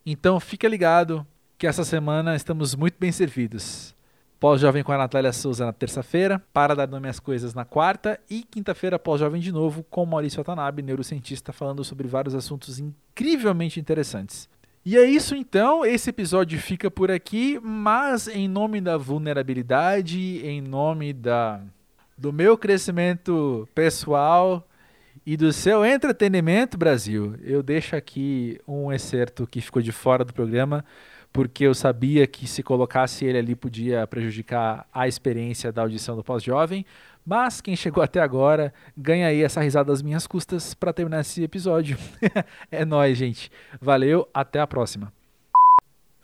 [0.06, 1.26] Então fica ligado
[1.58, 3.96] que essa semana estamos muito bem servidos.
[4.40, 8.44] Pós-Jovem com a Natália Souza na terça-feira, para dar nome às coisas na quarta e
[8.44, 14.48] quinta-feira Pós-Jovem de novo com Maurício Watanabe, neurocientista, falando sobre vários assuntos incrivelmente interessantes.
[14.86, 20.62] E é isso então, esse episódio fica por aqui, mas em nome da vulnerabilidade, em
[20.62, 21.62] nome da
[22.18, 24.68] do meu crescimento pessoal
[25.30, 30.34] e do seu entretenimento, Brasil, eu deixo aqui um excerto que ficou de fora do
[30.34, 30.86] programa
[31.34, 36.24] porque eu sabia que se colocasse ele ali podia prejudicar a experiência da audição do
[36.24, 36.86] pós-jovem.
[37.26, 41.44] Mas quem chegou até agora ganha aí essa risada das minhas custas para terminar esse
[41.44, 41.98] episódio.
[42.72, 43.52] é nóis, gente.
[43.82, 45.12] Valeu, até a próxima.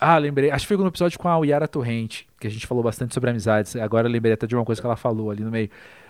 [0.05, 0.51] Ah, lembrei.
[0.51, 3.29] Acho que foi no episódio com a Yara Torrente, que a gente falou bastante sobre
[3.29, 3.73] amizades.
[3.77, 5.69] Agora eu lembrei até de uma coisa que ela falou ali no meio.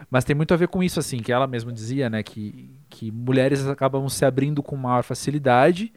[0.10, 2.24] Mas tem muito a ver com isso, assim, que ela mesma dizia, né?
[2.24, 5.94] Que, que mulheres acabam se abrindo com maior facilidade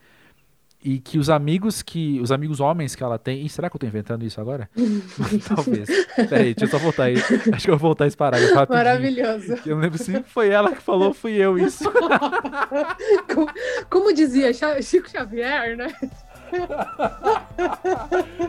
[0.84, 3.80] e que os amigos que os amigos homens que ela tem, e será que eu
[3.80, 4.68] tô inventando isso agora?
[5.48, 5.88] Talvez.
[6.28, 7.16] Peraí, deixa eu só voltar aí.
[7.52, 8.84] Acho que eu vou voltar esse parágrafo rapidinho.
[8.84, 9.54] Maravilhoso.
[9.66, 11.90] Eu não lembro se foi ela que falou, fui eu isso.
[13.34, 13.48] como,
[13.88, 15.88] como dizia Chico Xavier, né?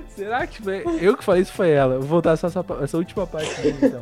[0.10, 1.98] Será que foi eu que falei isso foi ela?
[2.00, 4.00] Vou voltar só essa, essa última parte dele, então.